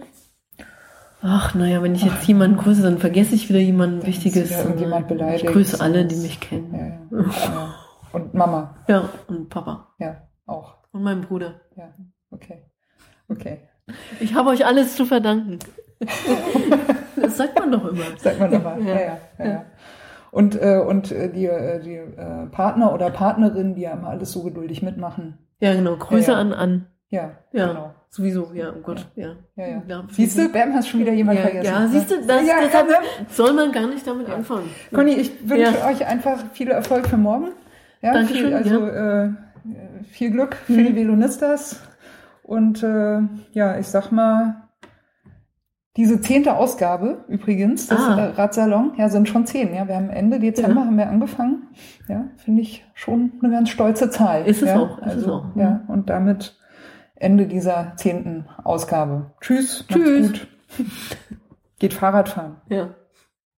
[1.23, 4.49] Ach, naja, wenn ich jetzt jemanden grüße, dann vergesse ich wieder jemanden Dann Wichtiges.
[4.51, 5.43] irgendjemand beleidigt.
[5.43, 6.73] Ich grüße alle, die mich kennen.
[7.11, 7.25] Ja, ja.
[7.29, 7.75] ja.
[8.11, 9.89] Und Mama, Ja, und Papa.
[9.99, 10.77] ja, auch.
[10.91, 11.61] Und meinen Bruder.
[11.75, 11.93] Ja,
[12.31, 12.65] okay.
[13.29, 13.59] Okay.
[14.19, 15.59] Ich habe euch alles zu verdanken.
[17.15, 18.03] das sagt man doch immer.
[18.17, 18.77] Sagt man aber.
[18.79, 19.17] Ja, Ja.
[19.39, 19.65] ja, ja.
[20.31, 24.31] Und, äh, und äh, die, äh, die äh, Partner oder Partnerin, die ja immer alles
[24.31, 25.37] so geduldig mitmachen.
[25.59, 25.95] Ja, genau.
[25.97, 26.41] Grüße Ja, ja.
[26.41, 26.85] an an.
[27.09, 27.93] Ja, Ja, genau.
[28.09, 28.51] sowieso.
[28.53, 29.05] Ja, oh Gott.
[29.15, 29.33] Ja.
[29.57, 29.83] Ja, ja.
[29.87, 31.65] Ja, Siehst du, Bam, hast schon wieder jemand Ja, vergessen.
[31.73, 32.95] ja, siehst du, das, deshalb ja,
[33.29, 34.69] soll man gar nicht damit anfangen.
[34.93, 37.49] Conny, ich wünsche euch einfach viel Erfolg für morgen.
[38.01, 39.29] Ja, Dankeschön, viel, also äh,
[40.09, 40.85] viel Glück für Mhm.
[40.87, 41.81] die Velonistas.
[42.43, 43.19] Und äh,
[43.51, 44.55] ja, ich sag mal,
[45.97, 48.17] diese zehnte Ausgabe übrigens, das Ah.
[48.17, 49.73] äh, Radsalon, ja, sind schon zehn.
[49.73, 50.85] Ja, wir haben Ende Dezember Ja.
[50.87, 51.67] haben wir angefangen.
[52.07, 54.45] Ja, finde ich schon eine ganz stolze Zahl.
[54.45, 55.45] Ist es ja, auch, ist es also, auch.
[55.55, 56.57] Ja, und damit
[57.15, 59.31] Ende dieser zehnten Ausgabe.
[59.41, 59.85] Tschüss.
[59.87, 60.29] Tschüss.
[60.29, 60.47] Macht's gut.
[61.79, 62.57] Geht Fahrrad fahren.
[62.69, 62.89] Ja.